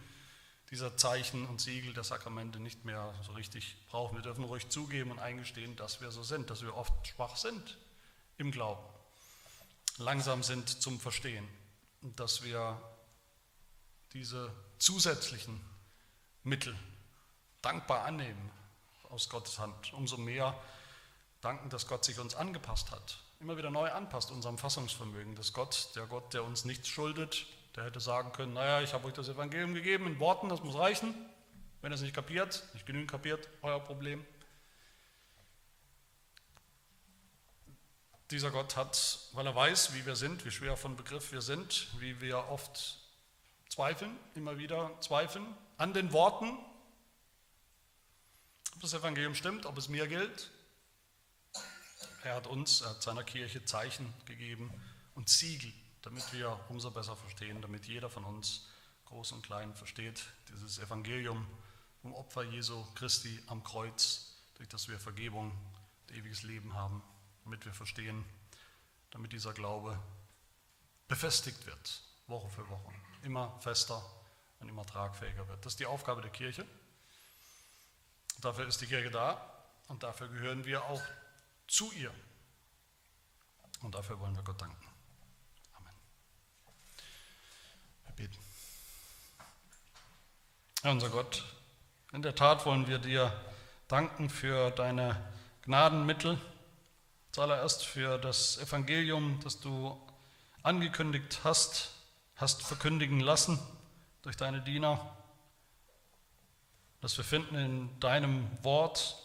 dieser 0.71 0.95
Zeichen 0.95 1.45
und 1.47 1.59
Siegel 1.59 1.93
der 1.93 2.05
Sakramente 2.05 2.59
nicht 2.59 2.85
mehr 2.85 3.13
so 3.25 3.33
richtig 3.33 3.75
brauchen. 3.89 4.15
Wir 4.15 4.23
dürfen 4.23 4.45
ruhig 4.45 4.69
zugeben 4.69 5.11
und 5.11 5.19
eingestehen, 5.19 5.75
dass 5.75 5.99
wir 5.99 6.11
so 6.11 6.23
sind, 6.23 6.49
dass 6.49 6.61
wir 6.61 6.75
oft 6.75 7.07
schwach 7.07 7.35
sind 7.35 7.77
im 8.37 8.51
Glauben, 8.51 8.81
langsam 9.97 10.41
sind 10.41 10.69
zum 10.69 10.99
Verstehen 10.99 11.47
dass 12.01 12.43
wir 12.43 12.81
diese 14.13 14.51
zusätzlichen 14.77 15.61
Mittel 16.43 16.77
dankbar 17.61 18.05
annehmen 18.05 18.51
aus 19.09 19.29
Gottes 19.29 19.59
Hand. 19.59 19.93
Umso 19.93 20.17
mehr 20.17 20.59
danken, 21.41 21.69
dass 21.69 21.87
Gott 21.87 22.03
sich 22.03 22.19
uns 22.19 22.35
angepasst 22.35 22.91
hat 22.91 23.17
immer 23.41 23.57
wieder 23.57 23.71
neu 23.71 23.89
anpasst, 23.91 24.31
unserem 24.31 24.57
Fassungsvermögen, 24.57 25.35
dass 25.35 25.53
Gott, 25.53 25.89
der 25.95 26.05
Gott, 26.05 26.33
der 26.33 26.43
uns 26.43 26.63
nichts 26.63 26.87
schuldet, 26.87 27.47
der 27.75 27.85
hätte 27.85 27.99
sagen 27.99 28.31
können, 28.33 28.53
naja, 28.53 28.81
ich 28.81 28.93
habe 28.93 29.07
euch 29.07 29.13
das 29.13 29.29
Evangelium 29.29 29.73
gegeben 29.73 30.05
in 30.07 30.19
Worten, 30.19 30.47
das 30.49 30.63
muss 30.63 30.75
reichen. 30.75 31.13
Wenn 31.81 31.91
ihr 31.91 31.95
es 31.95 32.01
nicht 32.01 32.13
kapiert, 32.13 32.63
nicht 32.73 32.85
genügend 32.85 33.09
kapiert, 33.09 33.49
euer 33.63 33.79
Problem. 33.79 34.23
Dieser 38.31 38.49
Gott 38.49 38.77
hat, 38.77 39.19
weil 39.33 39.45
er 39.45 39.53
weiß, 39.53 39.93
wie 39.93 40.05
wir 40.05 40.15
sind, 40.15 40.45
wie 40.45 40.51
schwer 40.51 40.77
von 40.77 40.95
Begriff 40.95 41.33
wir 41.33 41.41
sind, 41.41 41.89
wie 41.99 42.21
wir 42.21 42.47
oft 42.47 42.97
zweifeln, 43.67 44.17
immer 44.35 44.57
wieder 44.57 44.89
zweifeln 45.01 45.45
an 45.77 45.93
den 45.93 46.13
Worten, 46.13 46.57
Ob 48.73 48.81
das 48.81 48.93
Evangelium 48.93 49.35
stimmt, 49.35 49.65
ob 49.65 49.77
es 49.77 49.89
mir 49.89 50.07
gilt. 50.07 50.49
Er 52.23 52.35
hat 52.35 52.47
uns, 52.47 52.79
er 52.79 52.91
hat 52.91 53.03
seiner 53.03 53.25
Kirche 53.25 53.65
Zeichen 53.65 54.13
gegeben 54.23 54.71
und 55.13 55.27
Siegel, 55.27 55.73
damit 56.01 56.31
wir 56.31 56.57
umso 56.69 56.89
besser 56.89 57.17
verstehen, 57.17 57.61
damit 57.61 57.85
jeder 57.85 58.09
von 58.09 58.23
uns, 58.23 58.65
groß 59.05 59.33
und 59.33 59.45
klein, 59.45 59.75
versteht 59.75 60.23
dieses 60.49 60.79
Evangelium 60.79 61.45
vom 62.01 62.13
Opfer 62.13 62.43
Jesu 62.43 62.81
Christi 62.95 63.43
am 63.47 63.61
Kreuz, 63.65 64.37
durch 64.55 64.69
das 64.69 64.87
wir 64.87 64.99
Vergebung, 64.99 65.51
ewiges 66.11 66.43
Leben 66.43 66.73
haben, 66.73 67.03
damit 67.43 67.65
wir 67.65 67.73
verstehen, 67.73 68.25
damit 69.11 69.33
dieser 69.33 69.53
Glaube 69.53 69.99
befestigt 71.07 71.65
wird, 71.65 72.01
Woche 72.27 72.49
für 72.49 72.69
Woche, 72.69 72.93
immer 73.23 73.59
fester 73.59 74.03
und 74.59 74.69
immer 74.69 74.85
tragfähiger 74.85 75.47
wird. 75.47 75.65
Das 75.65 75.73
ist 75.73 75.79
die 75.79 75.85
Aufgabe 75.85 76.21
der 76.21 76.31
Kirche. 76.31 76.65
Dafür 78.39 78.67
ist 78.67 78.81
die 78.81 78.87
Kirche 78.87 79.11
da 79.11 79.39
und 79.87 80.03
dafür 80.03 80.27
gehören 80.29 80.65
wir 80.65 80.83
auch 80.85 81.01
zu 81.67 81.91
ihr. 81.93 82.13
Und 83.81 83.95
dafür 83.95 84.19
wollen 84.19 84.35
wir 84.35 84.43
Gott 84.43 84.61
danken. 84.61 84.87
Amen. 85.73 85.93
Wir 88.05 88.13
beten. 88.15 88.39
Herr 90.83 90.91
unser 90.91 91.09
Gott, 91.09 91.43
in 92.11 92.21
der 92.21 92.35
Tat 92.35 92.65
wollen 92.65 92.87
wir 92.87 92.99
dir 92.99 93.31
danken 93.87 94.29
für 94.29 94.71
deine 94.71 95.31
Gnadenmittel, 95.63 96.39
zuallererst 97.31 97.85
für 97.85 98.17
das 98.17 98.57
Evangelium, 98.57 99.39
das 99.43 99.59
du 99.59 99.99
angekündigt 100.63 101.39
hast, 101.43 101.91
hast 102.35 102.63
verkündigen 102.63 103.19
lassen 103.19 103.59
durch 104.21 104.35
deine 104.35 104.61
Diener, 104.61 105.15
das 106.99 107.17
wir 107.17 107.23
finden 107.23 107.55
in 107.55 107.99
deinem 107.99 108.47
Wort, 108.63 109.17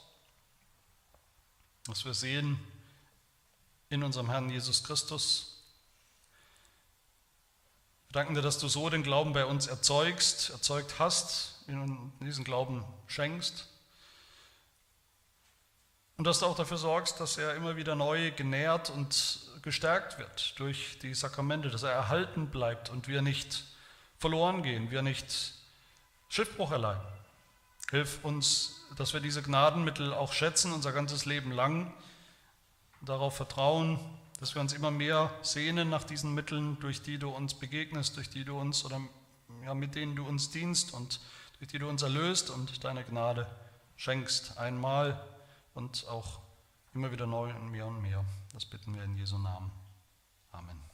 das 1.86 2.04
wir 2.04 2.14
sehen 2.14 2.58
in 3.88 4.02
unserem 4.02 4.30
Herrn 4.30 4.50
Jesus 4.50 4.84
Christus. 4.84 5.62
Wir 8.08 8.14
danken 8.14 8.34
dir, 8.34 8.42
dass 8.42 8.58
du 8.58 8.68
so 8.68 8.88
den 8.88 9.02
Glauben 9.02 9.32
bei 9.32 9.44
uns 9.44 9.66
erzeugst, 9.66 10.50
erzeugt 10.50 10.98
hast, 10.98 11.64
in 11.66 12.12
diesen 12.20 12.44
Glauben 12.44 12.84
schenkst. 13.08 13.68
Und 16.16 16.26
dass 16.26 16.40
du 16.40 16.46
auch 16.46 16.56
dafür 16.56 16.78
sorgst, 16.78 17.20
dass 17.20 17.36
er 17.36 17.54
immer 17.54 17.76
wieder 17.76 17.94
neu 17.94 18.30
genährt 18.30 18.90
und 18.90 19.40
gestärkt 19.62 20.18
wird 20.18 20.58
durch 20.58 20.98
die 21.02 21.12
Sakramente, 21.14 21.70
dass 21.70 21.82
er 21.82 21.90
erhalten 21.90 22.48
bleibt 22.48 22.88
und 22.88 23.08
wir 23.08 23.20
nicht 23.20 23.64
verloren 24.18 24.62
gehen, 24.62 24.90
wir 24.90 25.02
nicht 25.02 25.54
Schiffbruch 26.28 26.72
erleiden. 26.72 27.04
Hilf 27.90 28.24
uns, 28.24 28.80
dass 28.96 29.12
wir 29.12 29.20
diese 29.20 29.42
Gnadenmittel 29.42 30.14
auch 30.14 30.32
schätzen, 30.32 30.72
unser 30.72 30.92
ganzes 30.92 31.24
Leben 31.24 31.52
lang, 31.52 31.92
darauf 33.02 33.36
vertrauen, 33.36 33.98
dass 34.40 34.54
wir 34.54 34.62
uns 34.62 34.72
immer 34.72 34.90
mehr 34.90 35.30
sehnen 35.42 35.90
nach 35.90 36.04
diesen 36.04 36.34
Mitteln, 36.34 36.78
durch 36.80 37.02
die 37.02 37.18
du 37.18 37.30
uns 37.30 37.54
begegnest, 37.54 38.16
durch 38.16 38.30
die 38.30 38.44
du 38.44 38.58
uns 38.58 38.84
oder 38.84 39.00
ja, 39.64 39.74
mit 39.74 39.94
denen 39.94 40.16
du 40.16 40.26
uns 40.26 40.50
dienst 40.50 40.94
und 40.94 41.20
durch 41.58 41.70
die 41.70 41.78
du 41.78 41.88
uns 41.88 42.02
erlöst 42.02 42.50
und 42.50 42.84
deine 42.84 43.04
Gnade 43.04 43.46
schenkst, 43.96 44.58
einmal 44.58 45.20
und 45.76 46.08
auch 46.08 46.40
immer 46.94 47.12
wieder 47.12 47.26
neu 47.26 47.54
und 47.54 47.70
mehr 47.70 47.86
und 47.86 48.00
mehr. 48.00 48.24
Das 48.52 48.64
bitten 48.64 48.94
wir 48.94 49.04
in 49.04 49.16
Jesu 49.16 49.38
Namen. 49.38 49.70
Amen. 50.50 50.80